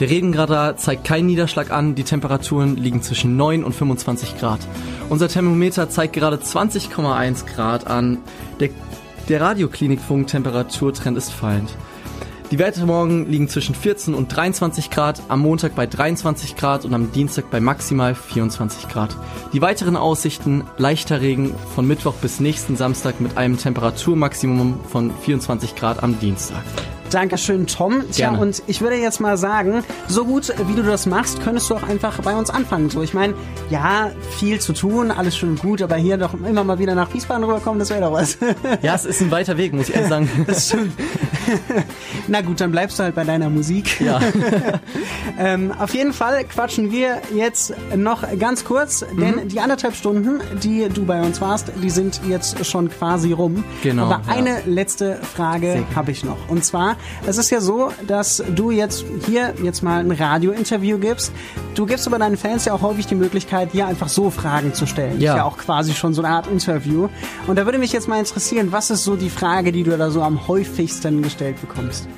Der 0.00 0.10
Regenradar 0.10 0.76
zeigt 0.76 1.04
keinen 1.04 1.26
Niederschlag 1.26 1.70
an, 1.70 1.94
die 1.94 2.04
Temperaturen 2.04 2.76
liegen 2.76 3.00
zwischen 3.00 3.36
9 3.36 3.64
und 3.64 3.74
25 3.74 4.38
Grad. 4.38 4.60
Unser 5.08 5.28
Thermometer 5.28 5.88
zeigt 5.88 6.12
gerade 6.12 6.36
20,1 6.36 7.46
Grad 7.46 7.86
an. 7.86 8.18
Der, 8.60 8.68
der 9.30 9.40
Radioklinikfunk-Temperaturtrend 9.40 11.16
ist 11.16 11.32
fallend. 11.32 11.70
Die 12.50 12.58
Werte 12.58 12.84
morgen 12.84 13.26
liegen 13.28 13.48
zwischen 13.48 13.74
14 13.74 14.14
und 14.14 14.28
23 14.28 14.90
Grad, 14.90 15.20
am 15.28 15.40
Montag 15.40 15.74
bei 15.74 15.86
23 15.86 16.56
Grad 16.56 16.84
und 16.84 16.94
am 16.94 17.10
Dienstag 17.10 17.50
bei 17.50 17.58
maximal 17.58 18.14
24 18.14 18.88
Grad. 18.88 19.16
Die 19.52 19.62
weiteren 19.62 19.96
Aussichten, 19.96 20.62
leichter 20.76 21.22
Regen 21.22 21.54
von 21.74 21.88
Mittwoch 21.88 22.14
bis 22.14 22.38
nächsten 22.38 22.76
Samstag 22.76 23.20
mit 23.20 23.36
einem 23.36 23.58
Temperaturmaximum 23.58 24.78
von 24.88 25.10
24 25.22 25.74
Grad 25.74 26.02
am 26.04 26.20
Dienstag. 26.20 26.62
Dankeschön, 27.10 27.66
Tom. 27.66 28.02
Tja, 28.10 28.28
Gerne. 28.30 28.42
und 28.42 28.62
ich 28.66 28.80
würde 28.80 28.96
jetzt 28.96 29.20
mal 29.20 29.36
sagen, 29.36 29.84
so 30.08 30.24
gut 30.24 30.52
wie 30.66 30.74
du 30.74 30.82
das 30.82 31.06
machst, 31.06 31.42
könntest 31.42 31.70
du 31.70 31.74
auch 31.74 31.82
einfach 31.82 32.20
bei 32.22 32.34
uns 32.34 32.50
anfangen. 32.50 32.90
So, 32.90 33.02
ich 33.02 33.14
meine, 33.14 33.34
ja, 33.70 34.10
viel 34.38 34.60
zu 34.60 34.72
tun, 34.72 35.10
alles 35.10 35.36
schön 35.36 35.50
und 35.50 35.60
gut, 35.60 35.82
aber 35.82 35.96
hier 35.96 36.16
doch 36.16 36.34
immer 36.34 36.64
mal 36.64 36.78
wieder 36.78 36.94
nach 36.94 37.12
Wiesbaden 37.14 37.44
rüberkommen, 37.44 37.78
das 37.78 37.90
wäre 37.90 38.00
doch 38.00 38.12
was. 38.12 38.38
Ja, 38.82 38.94
es 38.94 39.04
ist 39.04 39.20
ein 39.20 39.30
weiter 39.30 39.56
Weg, 39.56 39.72
muss 39.72 39.88
ich 39.88 39.94
ehrlich 39.94 40.08
sagen. 40.08 40.28
Das 40.46 40.68
stimmt. 40.68 40.92
Na 42.28 42.40
gut, 42.40 42.60
dann 42.60 42.70
bleibst 42.70 42.98
du 42.98 43.02
halt 43.04 43.14
bei 43.14 43.24
deiner 43.24 43.50
Musik. 43.50 44.00
Ja. 44.00 44.20
Ähm, 45.38 45.70
auf 45.78 45.92
jeden 45.92 46.12
Fall 46.14 46.44
quatschen 46.44 46.90
wir 46.90 47.20
jetzt 47.34 47.74
noch 47.94 48.24
ganz 48.38 48.64
kurz, 48.64 49.04
denn 49.20 49.34
Mhm. 49.36 49.48
die 49.48 49.60
anderthalb 49.60 49.94
Stunden, 49.94 50.40
die 50.62 50.88
du 50.88 51.04
bei 51.04 51.20
uns 51.20 51.40
warst, 51.42 51.70
die 51.82 51.90
sind 51.90 52.20
jetzt 52.26 52.64
schon 52.64 52.88
quasi 52.88 53.32
rum. 53.32 53.62
Genau, 53.82 54.04
Aber 54.04 54.22
ja. 54.28 54.32
eine 54.34 54.62
letzte 54.64 55.16
Frage 55.16 55.84
habe 55.94 56.10
ich 56.12 56.24
noch. 56.24 56.38
Und 56.48 56.64
zwar, 56.64 56.96
es 57.26 57.36
ist 57.36 57.50
ja 57.50 57.60
so, 57.60 57.92
dass 58.06 58.42
du 58.54 58.70
jetzt 58.70 59.04
hier 59.26 59.52
jetzt 59.62 59.82
mal 59.82 60.00
ein 60.00 60.10
Radiointerview 60.10 60.96
gibst. 60.98 61.32
Du 61.76 61.84
gibst 61.84 62.06
aber 62.06 62.18
deinen 62.18 62.38
Fans 62.38 62.64
ja 62.64 62.72
auch 62.72 62.80
häufig 62.80 63.06
die 63.06 63.14
Möglichkeit, 63.14 63.68
hier 63.72 63.86
einfach 63.86 64.08
so 64.08 64.30
Fragen 64.30 64.72
zu 64.72 64.86
stellen. 64.86 65.20
Ja. 65.20 65.32
Ist 65.32 65.36
ja 65.36 65.44
auch 65.44 65.58
quasi 65.58 65.92
schon 65.92 66.14
so 66.14 66.22
eine 66.22 66.34
Art 66.34 66.46
Interview. 66.46 67.10
Und 67.46 67.56
da 67.56 67.66
würde 67.66 67.76
mich 67.76 67.92
jetzt 67.92 68.08
mal 68.08 68.18
interessieren, 68.18 68.72
was 68.72 68.90
ist 68.90 69.04
so 69.04 69.14
die 69.14 69.28
Frage, 69.28 69.72
die 69.72 69.82
du 69.82 69.94
da 69.94 70.10
so 70.10 70.22
am 70.22 70.48
häufigsten 70.48 71.20
gestellt 71.20 71.60
bekommst? 71.60 72.08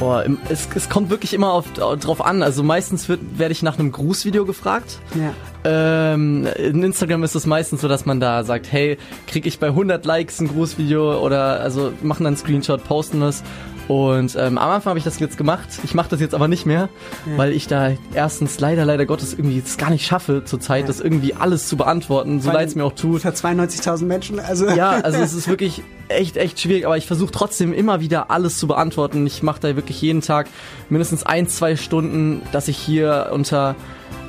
Boah, 0.00 0.24
es, 0.48 0.68
es 0.74 0.88
kommt 0.88 1.10
wirklich 1.10 1.32
immer 1.32 1.52
auf, 1.52 1.72
drauf 1.72 2.24
an. 2.24 2.42
Also 2.42 2.64
meistens 2.64 3.08
wird, 3.08 3.20
werde 3.38 3.52
ich 3.52 3.62
nach 3.62 3.78
einem 3.78 3.92
Grußvideo 3.92 4.44
gefragt. 4.44 4.98
Ja. 5.14 5.32
Ähm, 5.64 6.46
in 6.56 6.82
Instagram 6.82 7.24
ist 7.24 7.34
es 7.34 7.46
meistens 7.46 7.80
so, 7.80 7.88
dass 7.88 8.06
man 8.06 8.20
da 8.20 8.44
sagt, 8.44 8.70
hey, 8.70 8.98
krieg 9.26 9.46
ich 9.46 9.58
bei 9.58 9.68
100 9.68 10.04
Likes 10.04 10.40
ein 10.40 10.48
Grußvideo 10.48 11.24
oder 11.24 11.60
also 11.60 11.92
machen 12.02 12.24
dann 12.24 12.34
einen 12.34 12.36
Screenshot, 12.36 12.84
posten 12.84 13.22
es. 13.22 13.42
Und 13.88 14.36
ähm, 14.36 14.58
am 14.58 14.70
Anfang 14.70 14.90
habe 14.90 14.98
ich 14.98 15.04
das 15.04 15.18
jetzt 15.18 15.38
gemacht. 15.38 15.66
Ich 15.82 15.94
mache 15.94 16.10
das 16.10 16.20
jetzt 16.20 16.34
aber 16.34 16.46
nicht 16.46 16.66
mehr, 16.66 16.90
weil 17.36 17.52
ich 17.52 17.68
da 17.68 17.92
erstens 18.12 18.60
leider, 18.60 18.84
leider 18.84 19.06
Gottes 19.06 19.32
irgendwie 19.32 19.62
es 19.64 19.78
gar 19.78 19.88
nicht 19.88 20.06
schaffe 20.06 20.44
zurzeit, 20.44 20.90
das 20.90 21.00
irgendwie 21.00 21.34
alles 21.34 21.68
zu 21.68 21.78
beantworten, 21.78 22.40
so 22.42 22.52
leid 22.52 22.68
es 22.68 22.74
mir 22.74 22.84
auch 22.84 22.92
tut. 22.92 23.22
Für 23.22 23.30
92.000 23.30 24.04
Menschen, 24.04 24.40
also. 24.40 24.68
Ja, 24.68 24.90
also 24.90 25.18
es 25.18 25.32
ist 25.34 25.48
wirklich 25.48 25.82
echt, 26.08 26.36
echt 26.36 26.60
schwierig, 26.60 26.84
aber 26.84 26.98
ich 26.98 27.06
versuche 27.06 27.32
trotzdem 27.32 27.72
immer 27.72 28.00
wieder 28.00 28.30
alles 28.30 28.58
zu 28.58 28.66
beantworten. 28.66 29.26
Ich 29.26 29.42
mache 29.42 29.60
da 29.60 29.74
wirklich 29.74 30.02
jeden 30.02 30.20
Tag 30.20 30.48
mindestens 30.90 31.24
ein, 31.24 31.48
zwei 31.48 31.76
Stunden, 31.76 32.42
dass 32.52 32.68
ich 32.68 32.76
hier 32.76 33.30
unter, 33.32 33.74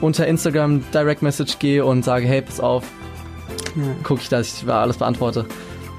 unter 0.02 0.28
Instagram 0.28 0.84
Direct 0.94 1.22
Message 1.22 1.60
gehe 1.60 1.86
und 1.86 2.04
sage, 2.04 2.28
hey, 2.28 2.42
pass 2.42 2.60
auf, 2.60 2.86
gucke 4.04 4.22
ich, 4.22 4.30
dass 4.30 4.64
ich 4.64 4.70
alles 4.70 4.98
beantworte. 4.98 5.46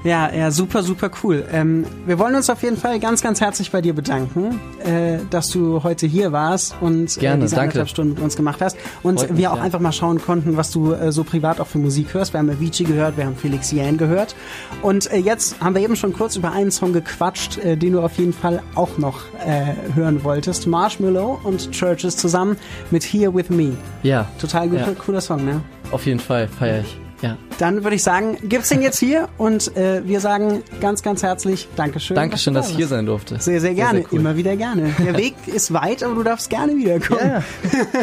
Ja, 0.03 0.33
ja, 0.33 0.49
super, 0.49 0.81
super 0.81 1.11
cool. 1.23 1.45
Ähm, 1.51 1.85
wir 2.07 2.17
wollen 2.17 2.33
uns 2.33 2.49
auf 2.49 2.63
jeden 2.63 2.75
Fall 2.77 2.99
ganz, 2.99 3.21
ganz 3.21 3.39
herzlich 3.39 3.69
bei 3.71 3.81
dir 3.81 3.93
bedanken, 3.93 4.59
äh, 4.83 5.19
dass 5.29 5.49
du 5.49 5.83
heute 5.83 6.07
hier 6.07 6.31
warst 6.31 6.75
und 6.81 7.19
Gerne, 7.19 7.41
äh, 7.41 7.45
diese 7.45 7.55
danke. 7.55 7.69
anderthalb 7.73 7.89
Stunden 7.89 8.13
mit 8.15 8.23
uns 8.23 8.35
gemacht 8.35 8.61
hast. 8.61 8.77
Und 9.03 9.19
Freut 9.19 9.29
mich, 9.31 9.39
wir 9.39 9.51
auch 9.53 9.57
ja. 9.57 9.61
einfach 9.63 9.79
mal 9.79 9.91
schauen 9.91 10.19
konnten, 10.19 10.57
was 10.57 10.71
du 10.71 10.93
äh, 10.93 11.11
so 11.11 11.23
privat 11.23 11.59
auch 11.59 11.67
für 11.67 11.77
Musik 11.77 12.15
hörst. 12.15 12.33
Wir 12.33 12.39
haben 12.39 12.49
Avicii 12.49 12.83
gehört, 12.85 13.15
wir 13.17 13.25
haben 13.25 13.35
Felix 13.35 13.71
Jähn 13.71 13.97
gehört. 13.99 14.35
Und 14.81 15.11
äh, 15.11 15.17
jetzt 15.17 15.61
haben 15.61 15.75
wir 15.75 15.83
eben 15.83 15.95
schon 15.95 16.13
kurz 16.13 16.35
über 16.35 16.51
einen 16.51 16.71
Song 16.71 16.93
gequatscht, 16.93 17.59
äh, 17.59 17.77
den 17.77 17.93
du 17.93 18.01
auf 18.01 18.17
jeden 18.17 18.33
Fall 18.33 18.63
auch 18.73 18.97
noch 18.97 19.19
äh, 19.45 19.73
hören 19.93 20.23
wolltest. 20.23 20.65
Marshmallow 20.65 21.39
und 21.43 21.71
Churches 21.71 22.17
zusammen 22.17 22.57
mit 22.89 23.03
Here 23.03 23.33
With 23.35 23.51
Me. 23.51 23.73
Ja, 24.01 24.25
Total 24.39 24.67
guter, 24.67 24.87
Ja. 24.87 24.93
cooler 24.93 25.21
Song, 25.21 25.45
ne? 25.45 25.61
auf 25.91 26.05
jeden 26.05 26.19
Fall 26.21 26.47
feiere 26.47 26.81
ich. 26.81 27.00
Ja. 27.21 27.37
Dann 27.59 27.83
würde 27.83 27.95
ich 27.95 28.03
sagen, 28.03 28.37
gibt's 28.43 28.69
den 28.69 28.81
jetzt 28.81 28.99
hier 28.99 29.29
und 29.37 29.75
äh, 29.77 30.07
wir 30.07 30.19
sagen 30.19 30.63
ganz, 30.79 31.03
ganz 31.03 31.23
herzlich 31.23 31.67
Dankeschön. 31.75 32.15
Dankeschön, 32.15 32.53
dass 32.53 32.67
da 32.67 32.71
ich 32.71 32.77
hier 32.77 32.87
sein 32.87 33.05
durfte. 33.05 33.39
Sehr, 33.39 33.61
sehr 33.61 33.73
gerne. 33.73 34.03
cool. 34.11 34.19
Immer 34.19 34.35
wieder 34.35 34.55
gerne. 34.55 34.93
Der 34.99 35.17
Weg 35.17 35.35
ist 35.47 35.73
weit, 35.73 36.03
aber 36.03 36.15
du 36.15 36.23
darfst 36.23 36.49
gerne 36.49 36.75
wiederkommen. 36.75 37.21
Ja, 37.21 37.43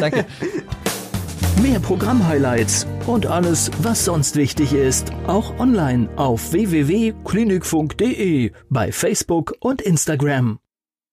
danke. 0.01 0.27
Mehr 1.63 1.81
Programm-Highlights 1.81 2.87
und 3.07 3.27
alles, 3.27 3.71
was 3.83 4.05
sonst 4.05 4.37
wichtig 4.37 4.73
ist, 4.73 5.11
auch 5.27 5.59
online 5.59 6.09
auf 6.15 6.53
www.klinikfunk.de, 6.53 8.53
bei 8.71 8.93
Facebook 8.93 9.55
und 9.59 9.83
Instagram. 9.83 10.61